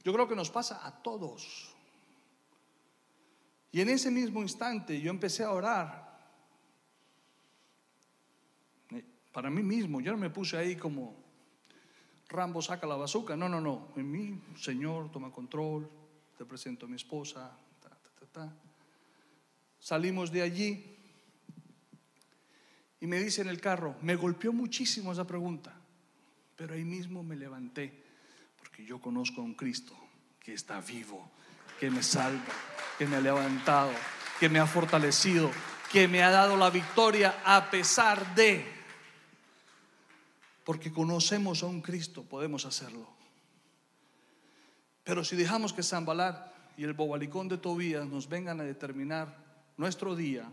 Yo 0.01 0.13
creo 0.13 0.29
que 0.29 0.35
nos 0.37 0.49
pasa 0.49 0.87
a 0.87 1.03
todos. 1.03 1.75
Y 3.71 3.81
en 3.81 3.89
ese 3.89 4.09
mismo 4.09 4.41
instante 4.41 4.99
yo 4.99 5.11
empecé 5.11 5.43
a 5.43 5.51
orar. 5.51 6.09
Para 9.31 9.49
mí 9.49 9.61
mismo, 9.61 10.01
yo 10.01 10.11
no 10.11 10.17
me 10.17 10.29
puse 10.29 10.57
ahí 10.57 10.75
como 10.75 11.15
Rambo 12.29 12.61
saca 12.61 12.87
la 12.87 12.95
bazuca. 12.95 13.35
No, 13.35 13.47
no, 13.47 13.61
no. 13.61 13.89
En 13.95 14.09
mí, 14.11 14.41
Señor, 14.55 15.11
toma 15.11 15.31
control. 15.31 15.89
Te 16.37 16.45
presento 16.45 16.85
a 16.85 16.89
mi 16.89 16.95
esposa. 16.95 17.57
Salimos 19.79 20.31
de 20.31 20.41
allí 20.41 20.97
y 22.99 23.07
me 23.07 23.19
dice 23.19 23.41
en 23.41 23.49
el 23.49 23.61
carro, 23.61 23.95
me 24.01 24.15
golpeó 24.15 24.51
muchísimo 24.51 25.11
esa 25.11 25.25
pregunta, 25.25 25.73
pero 26.55 26.73
ahí 26.73 26.83
mismo 26.83 27.23
me 27.23 27.35
levanté, 27.35 28.03
porque 28.57 28.85
yo 28.85 28.99
conozco 28.99 29.41
a 29.41 29.45
un 29.45 29.53
Cristo 29.53 29.95
que 30.39 30.53
está 30.53 30.81
vivo, 30.81 31.31
que 31.79 31.89
me 31.89 32.03
salva, 32.03 32.53
que 32.99 33.07
me 33.07 33.15
ha 33.15 33.21
levantado, 33.21 33.93
que 34.41 34.49
me 34.49 34.59
ha 34.59 34.67
fortalecido, 34.67 35.49
que 35.89 36.09
me 36.09 36.21
ha 36.21 36.31
dado 36.31 36.57
la 36.57 36.69
victoria 36.69 37.41
a 37.45 37.71
pesar 37.71 38.35
de, 38.35 38.65
porque 40.65 40.91
conocemos 40.91 41.63
a 41.63 41.67
un 41.67 41.79
Cristo, 41.79 42.23
podemos 42.23 42.65
hacerlo. 42.65 43.07
Pero 45.05 45.23
si 45.23 45.37
dejamos 45.37 45.71
que 45.71 45.81
Zambalar 45.81 46.53
y 46.75 46.83
el 46.83 46.91
bobalicón 46.91 47.47
de 47.47 47.57
Tobías 47.57 48.05
nos 48.05 48.27
vengan 48.27 48.59
a 48.59 48.65
determinar 48.65 49.33
nuestro 49.77 50.13
día 50.13 50.51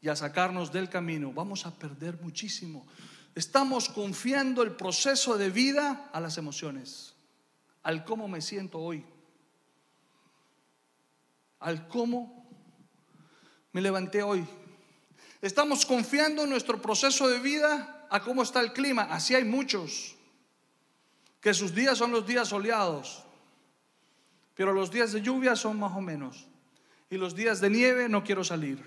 y 0.00 0.08
a 0.08 0.14
sacarnos 0.14 0.70
del 0.70 0.88
camino, 0.88 1.32
vamos 1.32 1.66
a 1.66 1.74
perder 1.74 2.20
muchísimo. 2.22 2.86
Estamos 3.34 3.88
confiando 3.88 4.62
el 4.62 4.76
proceso 4.76 5.36
de 5.36 5.50
vida 5.50 6.08
a 6.12 6.20
las 6.20 6.38
emociones, 6.38 7.16
al 7.82 8.04
cómo 8.04 8.28
me 8.28 8.40
siento 8.40 8.78
hoy, 8.78 9.04
al 11.66 11.88
cómo 11.88 12.46
me 13.72 13.80
levanté 13.80 14.22
hoy. 14.22 14.46
Estamos 15.42 15.84
confiando 15.84 16.46
nuestro 16.46 16.80
proceso 16.80 17.26
de 17.26 17.40
vida 17.40 18.06
a 18.08 18.22
cómo 18.22 18.44
está 18.44 18.60
el 18.60 18.72
clima. 18.72 19.08
Así 19.10 19.34
hay 19.34 19.44
muchos, 19.44 20.14
que 21.40 21.52
sus 21.52 21.74
días 21.74 21.98
son 21.98 22.12
los 22.12 22.24
días 22.24 22.46
soleados, 22.46 23.24
pero 24.54 24.72
los 24.72 24.92
días 24.92 25.10
de 25.10 25.22
lluvia 25.22 25.56
son 25.56 25.80
más 25.80 25.96
o 25.96 26.00
menos 26.00 26.46
y 27.10 27.16
los 27.16 27.34
días 27.34 27.60
de 27.60 27.68
nieve 27.68 28.08
no 28.08 28.22
quiero 28.22 28.44
salir. 28.44 28.80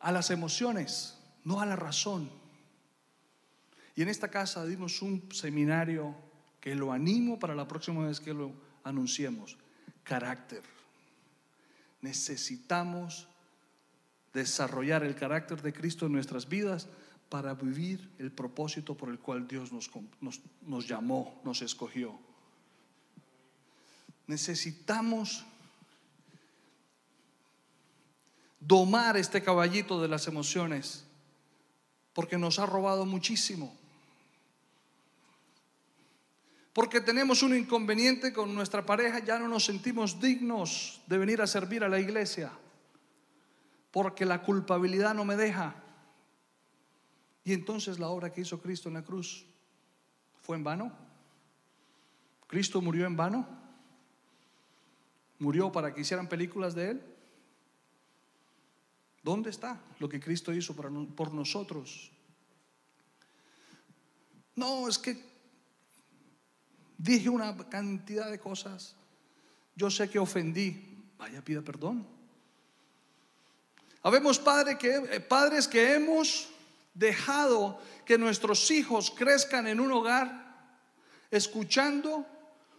A 0.00 0.10
las 0.10 0.30
emociones, 0.30 1.16
no 1.44 1.60
a 1.60 1.66
la 1.66 1.76
razón. 1.76 2.28
Y 3.94 4.02
en 4.02 4.08
esta 4.08 4.32
casa 4.32 4.66
dimos 4.66 5.00
un 5.00 5.28
seminario 5.30 6.16
que 6.60 6.74
lo 6.74 6.90
animo 6.90 7.38
para 7.38 7.54
la 7.54 7.68
próxima 7.68 8.08
vez 8.08 8.18
que 8.18 8.34
lo 8.34 8.68
anunciemos. 8.84 9.56
Carácter. 10.02 10.62
Necesitamos 12.00 13.28
desarrollar 14.32 15.02
el 15.04 15.14
carácter 15.14 15.60
de 15.62 15.72
Cristo 15.72 16.06
en 16.06 16.12
nuestras 16.12 16.48
vidas 16.48 16.88
para 17.28 17.54
vivir 17.54 18.10
el 18.18 18.32
propósito 18.32 18.96
por 18.96 19.08
el 19.08 19.18
cual 19.18 19.46
Dios 19.46 19.72
nos, 19.72 19.90
nos, 20.20 20.40
nos 20.62 20.88
llamó, 20.88 21.40
nos 21.44 21.62
escogió. 21.62 22.18
Necesitamos 24.26 25.44
domar 28.60 29.16
este 29.16 29.42
caballito 29.42 30.00
de 30.00 30.08
las 30.08 30.26
emociones 30.26 31.04
porque 32.12 32.38
nos 32.38 32.58
ha 32.58 32.66
robado 32.66 33.06
muchísimo. 33.06 33.79
Porque 36.72 37.00
tenemos 37.00 37.42
un 37.42 37.56
inconveniente 37.56 38.32
con 38.32 38.54
nuestra 38.54 38.86
pareja, 38.86 39.18
ya 39.18 39.38
no 39.38 39.48
nos 39.48 39.64
sentimos 39.64 40.20
dignos 40.20 41.00
de 41.06 41.18
venir 41.18 41.40
a 41.42 41.46
servir 41.46 41.82
a 41.82 41.88
la 41.88 41.98
iglesia. 41.98 42.52
Porque 43.90 44.24
la 44.24 44.42
culpabilidad 44.42 45.14
no 45.14 45.24
me 45.24 45.36
deja. 45.36 45.74
Y 47.42 47.52
entonces 47.52 47.98
la 47.98 48.08
obra 48.08 48.32
que 48.32 48.42
hizo 48.42 48.60
Cristo 48.60 48.88
en 48.88 48.94
la 48.94 49.02
cruz 49.02 49.44
fue 50.42 50.56
en 50.56 50.64
vano. 50.64 50.92
Cristo 52.46 52.80
murió 52.80 53.06
en 53.06 53.16
vano 53.16 53.60
murió 55.40 55.72
para 55.72 55.92
que 55.92 56.02
hicieran 56.02 56.28
películas 56.28 56.74
de 56.74 56.90
él? 56.90 57.02
¿Dónde 59.22 59.50
está 59.50 59.80
lo 59.98 60.08
que 60.08 60.20
Cristo 60.20 60.52
hizo 60.52 60.74
por 60.76 61.34
nosotros? 61.34 62.12
No, 64.54 64.88
es 64.88 64.98
que 64.98 65.29
dije 67.02 67.28
una 67.28 67.56
cantidad 67.68 68.30
de 68.30 68.38
cosas. 68.38 68.94
Yo 69.74 69.90
sé 69.90 70.08
que 70.10 70.18
ofendí. 70.18 70.98
Vaya, 71.18 71.42
pida 71.42 71.62
perdón. 71.62 72.06
Habemos 74.02 74.40
que, 74.78 74.96
eh, 74.96 75.20
padres 75.20 75.68
que 75.68 75.94
hemos 75.94 76.48
dejado 76.94 77.80
que 78.04 78.18
nuestros 78.18 78.70
hijos 78.70 79.10
crezcan 79.10 79.66
en 79.66 79.80
un 79.80 79.92
hogar 79.92 80.80
escuchando 81.30 82.26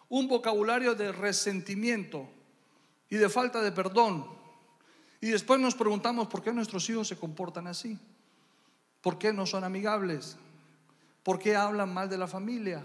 un 0.10 0.28
vocabulario 0.28 0.94
de 0.94 1.12
resentimiento, 1.12 2.28
y 3.10 3.18
de 3.18 3.30
falta 3.30 3.62
de 3.62 3.72
perdón. 3.72 4.26
Y 5.20 5.28
después 5.28 5.60
nos 5.60 5.76
preguntamos 5.76 6.28
por 6.28 6.42
qué 6.42 6.52
nuestros 6.54 6.90
hijos 6.90 7.08
se 7.08 7.18
comportan 7.18 7.68
así. 7.68 8.00
¿Por 9.02 9.20
qué 9.20 9.34
no 9.34 9.46
son 9.46 9.64
amigables? 9.64 10.38
¿Por 11.22 11.38
qué 11.38 11.56
hablan 11.56 11.94
mal 11.94 12.10
de 12.10 12.18
la 12.18 12.28
familia? 12.28 12.84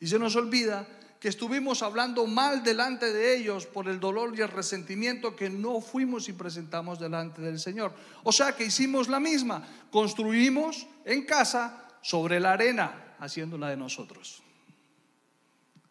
Y 0.00 0.06
se 0.06 0.18
nos 0.18 0.36
olvida 0.36 0.86
que 1.20 1.28
estuvimos 1.28 1.82
hablando 1.82 2.26
mal 2.26 2.62
delante 2.62 3.12
de 3.12 3.36
ellos 3.36 3.66
por 3.66 3.88
el 3.88 3.98
dolor 3.98 4.34
y 4.36 4.42
el 4.42 4.48
resentimiento 4.48 5.34
que 5.34 5.48
no 5.48 5.80
fuimos 5.80 6.28
y 6.28 6.32
presentamos 6.32 6.98
delante 6.98 7.40
del 7.40 7.58
Señor. 7.58 7.94
O 8.22 8.32
sea 8.32 8.54
que 8.54 8.64
hicimos 8.64 9.08
la 9.08 9.18
misma, 9.18 9.66
construimos 9.90 10.86
en 11.04 11.24
casa 11.24 11.88
sobre 12.02 12.38
la 12.38 12.52
arena, 12.52 13.16
haciéndola 13.18 13.70
de 13.70 13.76
nosotros. 13.76 14.42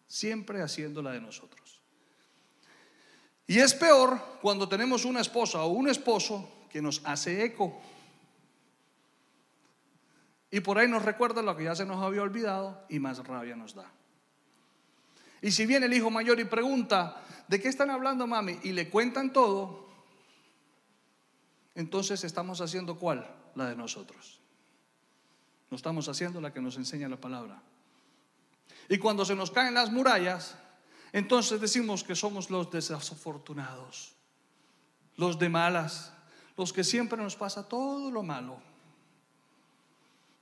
Siempre 0.07 0.61
haciéndola 0.61 1.11
de 1.11 1.21
nosotros. 1.21 1.81
Y 3.47 3.59
es 3.59 3.73
peor 3.73 4.39
cuando 4.41 4.69
tenemos 4.69 5.05
una 5.05 5.21
esposa 5.21 5.63
o 5.63 5.67
un 5.67 5.89
esposo 5.89 6.67
que 6.69 6.81
nos 6.81 7.01
hace 7.03 7.43
eco. 7.43 7.81
Y 10.51 10.61
por 10.61 10.77
ahí 10.77 10.87
nos 10.87 11.03
recuerda 11.03 11.41
lo 11.41 11.55
que 11.55 11.65
ya 11.65 11.75
se 11.75 11.85
nos 11.85 12.01
había 12.01 12.21
olvidado 12.21 12.85
y 12.89 12.99
más 12.99 13.17
rabia 13.25 13.55
nos 13.55 13.75
da. 13.75 13.91
Y 15.45 15.51
si 15.51 15.67
viene 15.67 15.85
el 15.85 15.93
hijo 15.93 16.09
mayor 16.09 16.39
y 16.39 16.45
pregunta, 16.45 17.21
¿de 17.47 17.61
qué 17.61 17.67
están 17.67 17.91
hablando 17.91 18.25
mami? 18.25 18.57
Y 18.63 18.71
le 18.71 18.89
cuentan 18.89 19.31
todo, 19.31 19.87
entonces 21.75 22.23
estamos 22.23 22.61
haciendo 22.61 22.97
cuál? 22.97 23.31
La 23.53 23.67
de 23.69 23.75
nosotros. 23.75 24.39
No 25.69 25.77
estamos 25.77 26.09
haciendo 26.09 26.41
la 26.41 26.51
que 26.51 26.61
nos 26.61 26.77
enseña 26.77 27.07
la 27.07 27.21
palabra. 27.21 27.61
Y 28.89 28.97
cuando 28.97 29.23
se 29.23 29.35
nos 29.35 29.51
caen 29.51 29.75
las 29.75 29.91
murallas, 29.91 30.57
entonces 31.13 31.61
decimos 31.61 32.03
que 32.03 32.15
somos 32.15 32.49
los 32.49 32.71
desafortunados, 32.71 34.15
los 35.15 35.37
de 35.37 35.49
malas, 35.49 36.11
los 36.57 36.73
que 36.73 36.83
siempre 36.83 37.21
nos 37.21 37.35
pasa 37.35 37.67
todo 37.67 38.09
lo 38.09 38.23
malo. 38.23 38.59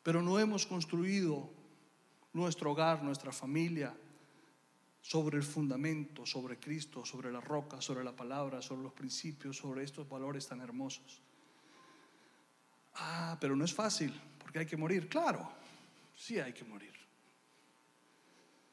Pero 0.01 0.21
no 0.21 0.39
hemos 0.39 0.65
construido 0.65 1.49
nuestro 2.31 2.71
hogar, 2.71 3.03
nuestra 3.03 3.33
familia, 3.33 3.93
sobre 5.03 5.35
el 5.35 5.43
fundamento, 5.43 6.25
sobre 6.25 6.57
Cristo, 6.57 7.05
sobre 7.05 7.29
la 7.29 7.41
roca, 7.41 7.81
sobre 7.81 8.05
la 8.05 8.15
palabra, 8.15 8.61
sobre 8.61 8.83
los 8.83 8.93
principios, 8.93 9.57
sobre 9.57 9.83
estos 9.83 10.07
valores 10.07 10.47
tan 10.47 10.61
hermosos. 10.61 11.21
Ah, 12.95 13.37
pero 13.39 13.53
no 13.53 13.65
es 13.65 13.73
fácil, 13.73 14.17
porque 14.39 14.59
hay 14.59 14.65
que 14.65 14.77
morir. 14.77 15.09
Claro, 15.09 15.51
sí 16.15 16.39
hay 16.39 16.53
que 16.53 16.63
morir. 16.63 16.93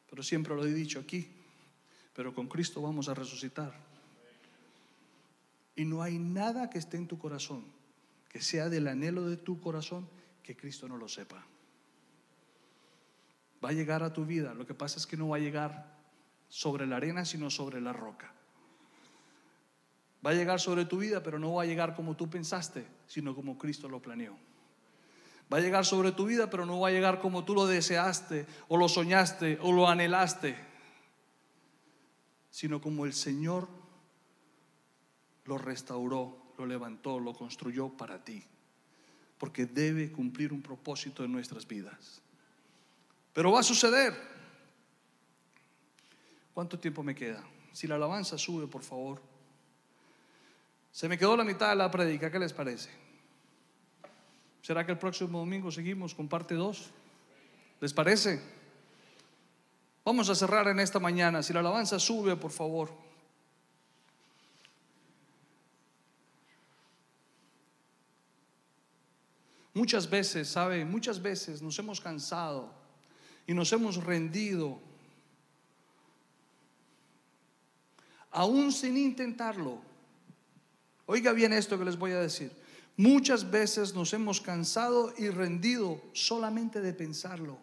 Pero 0.09 0.23
siempre 0.23 0.55
lo 0.55 0.65
he 0.65 0.73
dicho 0.73 1.01
aquí, 1.01 1.27
pero 2.15 2.33
con 2.33 2.47
Cristo 2.47 2.81
vamos 2.81 3.09
a 3.09 3.15
resucitar. 3.15 3.75
Y 5.75 5.85
no 5.85 6.01
hay 6.01 6.21
nada 6.21 6.71
que 6.71 6.79
esté 6.79 6.97
en 6.97 7.09
tu 7.09 7.19
corazón, 7.19 7.65
que 8.29 8.41
sea 8.41 8.69
del 8.69 8.87
anhelo 8.87 9.29
de 9.29 9.37
tu 9.37 9.61
corazón, 9.61 10.09
que 10.45 10.57
Cristo 10.57 10.87
no 10.87 10.97
lo 10.97 11.09
sepa. 11.09 11.45
Va 13.65 13.71
a 13.71 13.73
llegar 13.73 14.05
a 14.05 14.13
tu 14.13 14.25
vida, 14.25 14.55
lo 14.55 14.65
que 14.65 14.75
pasa 14.75 14.97
es 14.97 15.09
que 15.09 15.17
no 15.17 15.31
va 15.31 15.37
a 15.37 15.41
llegar 15.41 16.00
sobre 16.51 16.87
la 16.87 16.97
arena, 16.97 17.25
sino 17.25 17.49
sobre 17.49 17.81
la 17.81 17.95
roca. 17.95 18.35
Va 20.25 20.31
a 20.31 20.35
llegar 20.35 20.61
sobre 20.61 20.85
tu 20.85 20.99
vida, 20.99 21.23
pero 21.23 21.39
no 21.39 21.55
va 21.55 21.63
a 21.63 21.67
llegar 21.67 21.95
como 21.95 22.17
tú 22.17 22.29
pensaste, 22.29 22.87
sino 23.07 23.35
como 23.35 23.57
Cristo 23.57 23.89
lo 23.89 24.03
planeó. 24.03 24.37
Va 25.51 25.57
a 25.59 25.61
llegar 25.61 25.87
sobre 25.87 26.13
tu 26.13 26.27
vida, 26.27 26.51
pero 26.51 26.67
no 26.67 26.81
va 26.81 26.89
a 26.89 26.93
llegar 26.93 27.21
como 27.21 27.45
tú 27.45 27.55
lo 27.55 27.67
deseaste, 27.67 28.47
o 28.69 28.77
lo 28.77 28.89
soñaste, 28.89 29.59
o 29.63 29.73
lo 29.73 29.89
anhelaste, 29.89 30.57
sino 32.51 32.81
como 32.81 33.07
el 33.07 33.15
Señor 33.15 33.69
lo 35.45 35.57
restauró, 35.57 36.53
lo 36.59 36.67
levantó, 36.67 37.19
lo 37.19 37.33
construyó 37.33 37.89
para 37.89 38.23
ti, 38.23 38.45
porque 39.39 39.67
debe 39.67 40.13
cumplir 40.13 40.53
un 40.53 40.63
propósito 40.63 41.25
en 41.25 41.33
nuestras 41.33 41.67
vidas. 41.67 42.21
Pero 43.33 43.53
va 43.53 43.61
a 43.61 43.65
suceder. 43.65 44.40
¿Cuánto 46.61 46.79
tiempo 46.79 47.03
me 47.03 47.15
queda? 47.15 47.43
Si 47.73 47.87
la 47.87 47.95
alabanza 47.95 48.37
sube, 48.37 48.67
por 48.67 48.83
favor. 48.83 49.23
Se 50.93 51.09
me 51.09 51.17
quedó 51.17 51.35
la 51.35 51.43
mitad 51.43 51.71
de 51.71 51.77
la 51.77 51.91
predica, 51.91 52.31
¿qué 52.31 52.39
les 52.39 52.53
parece? 52.53 52.91
¿Será 54.61 54.85
que 54.85 54.93
el 54.93 54.99
próximo 54.99 55.39
domingo 55.39 55.71
seguimos 55.71 56.15
con 56.15 56.29
parte 56.29 56.55
2? 56.55 56.91
¿Les 57.81 57.95
parece? 57.95 58.43
Vamos 60.05 60.29
a 60.29 60.35
cerrar 60.35 60.69
en 60.69 60.81
esta 60.81 60.99
mañana. 60.99 61.43
Si 61.43 61.55
la 61.55 61.61
alabanza 61.61 61.99
sube, 61.99 62.37
por 62.37 62.51
favor. 62.51 62.93
Muchas 69.73 70.11
veces, 70.11 70.47
¿sabe? 70.47 70.85
Muchas 70.85 71.23
veces 71.23 71.63
nos 71.63 71.79
hemos 71.79 72.03
cansado 72.03 72.71
y 73.47 73.55
nos 73.55 73.73
hemos 73.73 73.97
rendido 74.05 74.90
aún 78.31 78.73
sin 78.73 78.97
intentarlo. 78.97 79.79
Oiga 81.07 81.33
bien 81.33 81.53
esto 81.53 81.79
que 81.79 81.85
les 81.85 81.99
voy 81.99 82.13
a 82.13 82.21
decir. 82.21 82.53
Muchas 82.97 83.51
veces 83.51 83.95
nos 83.95 84.13
hemos 84.13 84.41
cansado 84.41 85.13
y 85.17 85.29
rendido 85.29 86.01
solamente 86.13 86.81
de 86.81 86.93
pensarlo. 86.93 87.59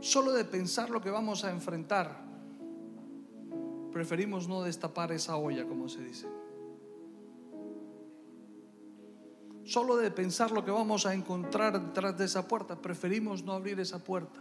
Solo 0.00 0.32
de 0.32 0.44
pensar 0.44 0.90
lo 0.90 1.00
que 1.00 1.10
vamos 1.10 1.44
a 1.44 1.50
enfrentar. 1.50 2.24
Preferimos 3.92 4.46
no 4.46 4.62
destapar 4.62 5.10
esa 5.12 5.36
olla, 5.36 5.66
como 5.66 5.88
se 5.88 6.02
dice. 6.04 6.28
Solo 9.64 9.96
de 9.96 10.10
pensar 10.10 10.50
lo 10.50 10.64
que 10.64 10.70
vamos 10.70 11.04
a 11.04 11.12
encontrar 11.12 11.78
detrás 11.78 12.16
de 12.16 12.24
esa 12.24 12.48
puerta, 12.48 12.80
preferimos 12.80 13.42
no 13.42 13.52
abrir 13.52 13.78
esa 13.80 13.98
puerta. 13.98 14.40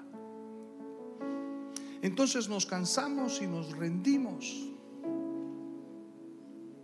Entonces 2.01 2.47
nos 2.47 2.65
cansamos 2.65 3.41
y 3.41 3.47
nos 3.47 3.71
rendimos 3.71 4.67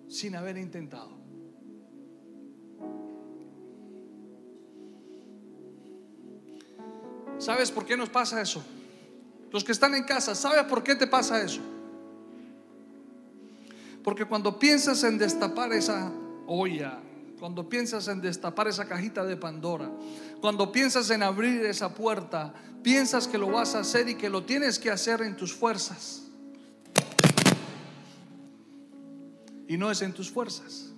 sin 0.07 0.36
haber 0.36 0.57
intentado. 0.57 1.11
¿Sabes 7.38 7.72
por 7.72 7.86
qué 7.86 7.97
nos 7.97 8.09
pasa 8.09 8.41
eso? 8.41 8.64
Los 9.51 9.64
que 9.64 9.72
están 9.72 9.93
en 9.95 10.03
casa, 10.03 10.34
¿sabes 10.34 10.64
por 10.64 10.84
qué 10.84 10.95
te 10.95 11.07
pasa 11.07 11.43
eso? 11.43 11.61
Porque 14.03 14.26
cuando 14.26 14.57
piensas 14.57 15.03
en 15.03 15.18
destapar 15.18 15.72
esa 15.74 16.11
olla, 16.47 16.99
cuando 17.39 17.67
piensas 17.67 18.07
en 18.07 18.21
destapar 18.21 18.67
esa 18.67 18.88
cajita 18.88 19.25
de 19.25 19.38
Pandora, 19.38 19.91
cuando 20.41 20.71
piensas 20.71 21.09
en 21.09 21.23
abrir 21.23 21.63
esa 21.65 21.93
puerta, 21.93 22.53
piensas 22.81 23.27
que 23.27 23.38
lo 23.38 23.49
vas 23.49 23.75
a 23.75 23.79
hacer 23.79 24.09
y 24.09 24.15
que 24.15 24.29
lo 24.29 24.43
tienes 24.43 24.79
que 24.79 24.91
hacer 24.91 25.21
en 25.21 25.36
tus 25.36 25.53
fuerzas. 25.53 26.23
Y 29.67 29.77
no 29.77 29.89
es 29.89 30.01
en 30.01 30.13
tus 30.13 30.29
fuerzas. 30.29 30.93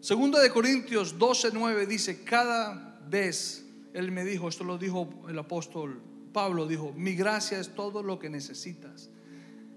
Segundo 0.00 0.38
de 0.38 0.50
Corintios 0.50 1.18
12:9 1.18 1.86
dice, 1.86 2.24
cada 2.24 3.00
vez 3.08 3.64
él 3.94 4.12
me 4.12 4.24
dijo, 4.24 4.48
esto 4.48 4.64
lo 4.64 4.76
dijo 4.76 5.08
el 5.28 5.38
apóstol 5.38 6.02
Pablo, 6.34 6.66
dijo, 6.66 6.92
mi 6.94 7.14
gracia 7.14 7.58
es 7.58 7.74
todo 7.74 8.02
lo 8.02 8.18
que 8.18 8.28
necesitas. 8.28 9.08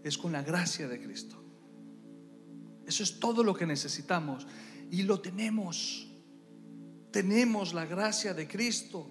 Es 0.04 0.18
con 0.18 0.32
la 0.34 0.42
gracia 0.42 0.88
de 0.88 1.00
Cristo. 1.00 1.47
Eso 2.88 3.04
es 3.04 3.20
todo 3.20 3.44
lo 3.44 3.54
que 3.54 3.66
necesitamos. 3.66 4.48
Y 4.90 5.04
lo 5.04 5.20
tenemos. 5.20 6.08
Tenemos 7.12 7.74
la 7.74 7.86
gracia 7.86 8.34
de 8.34 8.48
Cristo. 8.48 9.08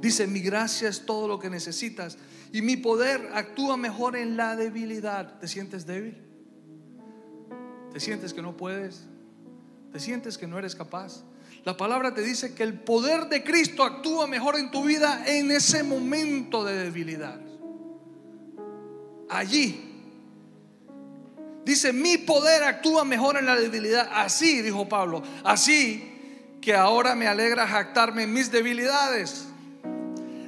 Dice, 0.00 0.26
mi 0.26 0.40
gracia 0.40 0.88
es 0.88 1.04
todo 1.04 1.26
lo 1.26 1.38
que 1.40 1.50
necesitas. 1.50 2.16
Y 2.52 2.62
mi 2.62 2.76
poder 2.76 3.30
actúa 3.34 3.76
mejor 3.76 4.16
en 4.16 4.36
la 4.36 4.54
debilidad. 4.54 5.38
¿Te 5.40 5.48
sientes 5.48 5.84
débil? 5.84 6.22
¿Te 7.92 7.98
sientes 7.98 8.32
que 8.32 8.42
no 8.42 8.56
puedes? 8.56 9.04
¿Te 9.92 9.98
sientes 9.98 10.38
que 10.38 10.46
no 10.46 10.58
eres 10.58 10.76
capaz? 10.76 11.24
La 11.64 11.76
palabra 11.76 12.14
te 12.14 12.22
dice 12.22 12.54
que 12.54 12.62
el 12.62 12.78
poder 12.78 13.28
de 13.28 13.42
Cristo 13.42 13.82
actúa 13.82 14.26
mejor 14.26 14.56
en 14.56 14.70
tu 14.70 14.84
vida 14.84 15.24
en 15.26 15.50
ese 15.50 15.82
momento 15.82 16.64
de 16.64 16.74
debilidad. 16.74 17.40
Allí 19.28 19.93
Dice, 21.64 21.92
mi 21.92 22.18
poder 22.18 22.62
actúa 22.64 23.04
mejor 23.04 23.36
en 23.36 23.46
la 23.46 23.56
debilidad. 23.56 24.08
Así, 24.12 24.60
dijo 24.60 24.88
Pablo, 24.88 25.22
así 25.44 26.10
que 26.60 26.74
ahora 26.74 27.14
me 27.14 27.26
alegra 27.26 27.66
jactarme 27.66 28.24
en 28.24 28.32
mis 28.32 28.50
debilidades. 28.50 29.46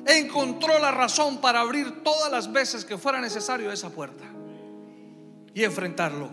Encontró 0.06 0.78
la 0.78 0.90
razón 0.90 1.40
para 1.40 1.60
abrir 1.60 2.02
todas 2.02 2.30
las 2.30 2.52
veces 2.52 2.84
que 2.84 2.96
fuera 2.96 3.20
necesario 3.20 3.72
esa 3.72 3.90
puerta 3.90 4.24
y 5.52 5.64
enfrentarlo. 5.64 6.30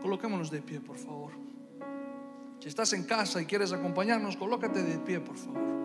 Coloquémonos 0.00 0.50
de 0.50 0.62
pie, 0.62 0.80
por 0.80 0.96
favor. 0.96 1.32
Si 2.60 2.68
estás 2.68 2.92
en 2.92 3.04
casa 3.04 3.40
y 3.40 3.46
quieres 3.46 3.72
acompañarnos, 3.72 4.36
colócate 4.36 4.82
de 4.82 4.98
pie, 4.98 5.20
por 5.20 5.36
favor. 5.36 5.77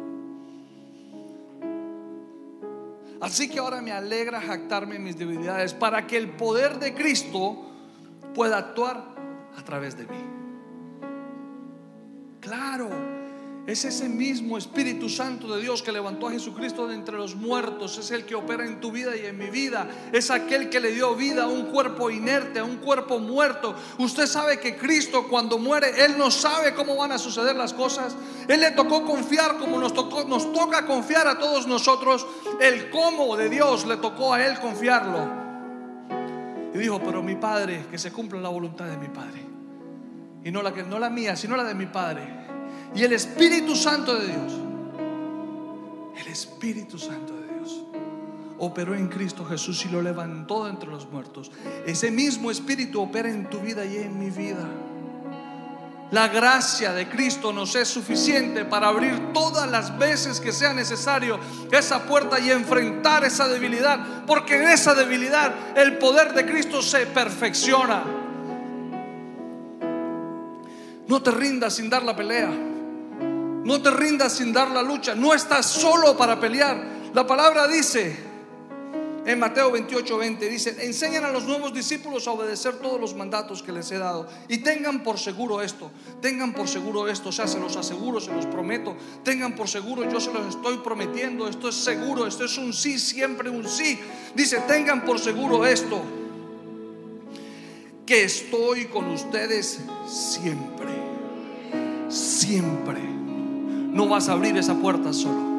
Así 3.23 3.47
que 3.47 3.57
ahora 3.57 3.81
me 3.81 3.93
alegra 3.93 4.41
jactarme 4.41 4.97
en 4.97 5.03
mis 5.05 5.17
debilidades 5.17 5.73
para 5.73 6.05
que 6.05 6.17
el 6.17 6.31
poder 6.31 6.77
de 6.77 6.93
Cristo 6.93 7.55
pueda 8.35 8.57
actuar 8.57 9.01
a 9.57 9.63
través 9.63 9.95
de 9.95 10.03
mí. 10.07 10.32
Es 13.73 13.85
ese 13.85 14.07
mismo 14.07 14.55
Espíritu 14.55 15.09
Santo 15.09 15.51
de 15.51 15.59
Dios 15.59 15.81
que 15.81 15.91
levantó 15.91 16.27
a 16.27 16.31
Jesucristo 16.31 16.85
de 16.85 16.93
entre 16.93 17.17
los 17.17 17.35
muertos. 17.35 17.97
Es 17.97 18.11
el 18.11 18.23
que 18.23 18.35
opera 18.35 18.67
en 18.67 18.79
tu 18.79 18.91
vida 18.91 19.17
y 19.17 19.25
en 19.25 19.35
mi 19.35 19.49
vida. 19.49 19.89
Es 20.11 20.29
aquel 20.29 20.69
que 20.69 20.79
le 20.79 20.91
dio 20.91 21.15
vida 21.15 21.45
a 21.45 21.47
un 21.47 21.71
cuerpo 21.71 22.11
inerte, 22.11 22.59
a 22.59 22.63
un 22.63 22.77
cuerpo 22.77 23.17
muerto. 23.17 23.73
Usted 23.97 24.27
sabe 24.27 24.59
que 24.59 24.77
Cristo 24.77 25.27
cuando 25.27 25.57
muere, 25.57 26.05
Él 26.05 26.19
no 26.19 26.29
sabe 26.29 26.75
cómo 26.75 26.95
van 26.95 27.13
a 27.13 27.17
suceder 27.17 27.55
las 27.55 27.73
cosas. 27.73 28.15
Él 28.47 28.61
le 28.61 28.69
tocó 28.69 29.03
confiar 29.05 29.57
como 29.57 29.79
nos, 29.79 29.91
tocó, 29.95 30.23
nos 30.25 30.53
toca 30.53 30.85
confiar 30.85 31.27
a 31.27 31.39
todos 31.39 31.65
nosotros. 31.65 32.27
El 32.61 32.91
cómo 32.91 33.35
de 33.35 33.49
Dios 33.49 33.87
le 33.87 33.97
tocó 33.97 34.35
a 34.35 34.45
Él 34.45 34.59
confiarlo. 34.59 35.27
Y 36.75 36.77
dijo, 36.77 37.01
pero 37.03 37.23
mi 37.23 37.37
Padre, 37.37 37.87
que 37.89 37.97
se 37.97 38.11
cumpla 38.11 38.39
la 38.39 38.49
voluntad 38.49 38.85
de 38.85 38.97
mi 38.97 39.07
Padre. 39.07 39.43
Y 40.43 40.51
no 40.51 40.61
la, 40.61 40.69
no 40.69 40.99
la 40.99 41.09
mía, 41.09 41.35
sino 41.35 41.57
la 41.57 41.63
de 41.63 41.73
mi 41.73 41.87
Padre. 41.87 42.42
Y 42.95 43.03
el 43.03 43.13
Espíritu 43.13 43.75
Santo 43.75 44.15
de 44.15 44.27
Dios, 44.27 44.53
el 46.17 46.27
Espíritu 46.27 46.97
Santo 46.97 47.33
de 47.35 47.53
Dios, 47.55 47.83
operó 48.59 48.95
en 48.95 49.07
Cristo 49.07 49.45
Jesús 49.45 49.85
y 49.85 49.89
lo 49.89 50.01
levantó 50.01 50.67
entre 50.67 50.89
los 50.89 51.09
muertos. 51.09 51.51
Ese 51.85 52.11
mismo 52.11 52.51
Espíritu 52.51 53.01
opera 53.01 53.29
en 53.29 53.49
tu 53.49 53.59
vida 53.59 53.85
y 53.85 53.97
en 53.97 54.19
mi 54.19 54.29
vida. 54.29 54.67
La 56.11 56.27
gracia 56.27 56.93
de 56.93 57.09
Cristo 57.09 57.51
nos 57.51 57.75
es 57.75 57.87
suficiente 57.87 58.65
para 58.65 58.87
abrir 58.87 59.33
todas 59.33 59.67
las 59.71 59.97
veces 59.97 60.39
que 60.39 60.51
sea 60.51 60.71
necesario 60.71 61.39
esa 61.71 62.03
puerta 62.03 62.39
y 62.39 62.51
enfrentar 62.51 63.23
esa 63.25 63.47
debilidad, 63.47 64.23
porque 64.27 64.61
en 64.61 64.67
esa 64.67 64.93
debilidad 64.93 65.51
el 65.75 65.97
poder 65.97 66.35
de 66.35 66.45
Cristo 66.45 66.83
se 66.83 67.07
perfecciona. 67.07 68.03
No 71.07 71.23
te 71.23 71.31
rindas 71.31 71.73
sin 71.73 71.89
dar 71.89 72.03
la 72.03 72.15
pelea. 72.15 72.51
No 73.63 73.81
te 73.81 73.91
rindas 73.91 74.33
sin 74.33 74.51
dar 74.51 74.71
la 74.71 74.81
lucha. 74.81 75.15
No 75.15 75.33
estás 75.33 75.65
solo 75.65 76.17
para 76.17 76.39
pelear. 76.39 76.83
La 77.13 77.25
palabra 77.25 77.67
dice, 77.67 78.17
en 79.25 79.39
Mateo 79.39 79.71
28, 79.71 80.17
20 80.17 80.49
dice, 80.49 80.85
enseñan 80.85 81.23
a 81.23 81.31
los 81.31 81.45
nuevos 81.45 81.73
discípulos 81.73 82.27
a 82.27 82.31
obedecer 82.31 82.75
todos 82.79 82.99
los 82.99 83.15
mandatos 83.15 83.63
que 83.63 83.71
les 83.71 83.89
he 83.91 83.97
dado. 83.97 84.27
Y 84.49 84.57
tengan 84.57 85.01
por 85.01 85.17
seguro 85.17 85.61
esto, 85.61 85.91
tengan 86.21 86.53
por 86.53 86.67
seguro 86.67 87.07
esto, 87.07 87.29
o 87.29 87.31
sea, 87.31 87.47
se 87.47 87.59
los 87.59 87.77
aseguro, 87.77 88.19
se 88.19 88.33
los 88.33 88.45
prometo, 88.45 88.97
tengan 89.23 89.55
por 89.55 89.69
seguro, 89.69 90.09
yo 90.09 90.19
se 90.19 90.33
los 90.33 90.55
estoy 90.55 90.77
prometiendo, 90.79 91.47
esto 91.47 91.69
es 91.69 91.75
seguro, 91.75 92.27
esto 92.27 92.43
es 92.43 92.57
un 92.57 92.73
sí, 92.73 92.99
siempre 92.99 93.49
un 93.49 93.67
sí. 93.67 93.99
Dice, 94.35 94.59
tengan 94.67 95.05
por 95.05 95.19
seguro 95.19 95.65
esto, 95.65 96.01
que 98.05 98.25
estoy 98.25 98.85
con 98.85 99.09
ustedes 99.09 99.79
siempre, 100.05 100.91
siempre. 102.09 103.12
No 103.93 104.07
vas 104.07 104.27
a 104.27 104.33
abrir 104.33 104.57
esa 104.57 104.75
puerta 104.75 105.13
solo. 105.13 105.53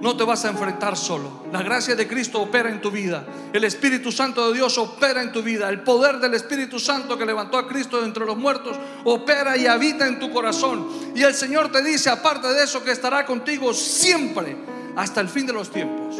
No 0.00 0.16
te 0.16 0.24
vas 0.24 0.44
a 0.46 0.50
enfrentar 0.50 0.96
solo. 0.96 1.30
La 1.52 1.62
gracia 1.62 1.94
de 1.94 2.08
Cristo 2.08 2.40
opera 2.40 2.70
en 2.70 2.80
tu 2.80 2.90
vida. 2.90 3.26
El 3.52 3.64
Espíritu 3.64 4.10
Santo 4.10 4.48
de 4.48 4.56
Dios 4.56 4.78
opera 4.78 5.22
en 5.22 5.30
tu 5.30 5.42
vida. 5.42 5.68
El 5.68 5.82
poder 5.82 6.18
del 6.20 6.32
Espíritu 6.34 6.78
Santo 6.78 7.18
que 7.18 7.26
levantó 7.26 7.58
a 7.58 7.68
Cristo 7.68 8.00
de 8.00 8.06
entre 8.06 8.24
los 8.24 8.36
muertos 8.36 8.78
opera 9.04 9.58
y 9.58 9.66
habita 9.66 10.06
en 10.06 10.18
tu 10.18 10.30
corazón. 10.30 10.86
Y 11.14 11.22
el 11.22 11.34
Señor 11.34 11.70
te 11.70 11.82
dice, 11.82 12.08
aparte 12.08 12.48
de 12.48 12.64
eso, 12.64 12.82
que 12.82 12.92
estará 12.92 13.26
contigo 13.26 13.74
siempre 13.74 14.56
hasta 14.96 15.20
el 15.20 15.28
fin 15.28 15.46
de 15.46 15.52
los 15.52 15.70
tiempos. 15.70 16.16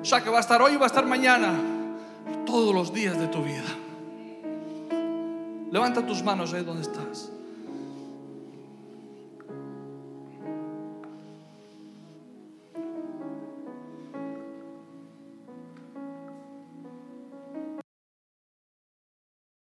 O 0.00 0.04
sea 0.04 0.22
que 0.22 0.30
va 0.30 0.38
a 0.38 0.40
estar 0.40 0.62
hoy 0.62 0.76
va 0.76 0.84
a 0.84 0.86
estar 0.86 1.04
mañana, 1.04 1.52
todos 2.46 2.74
los 2.74 2.94
días 2.94 3.18
de 3.18 3.26
tu 3.26 3.42
vida. 3.42 3.68
Levanta 5.70 6.06
tus 6.06 6.22
manos 6.22 6.54
ahí 6.54 6.64
donde 6.64 6.82
estás. 6.82 7.30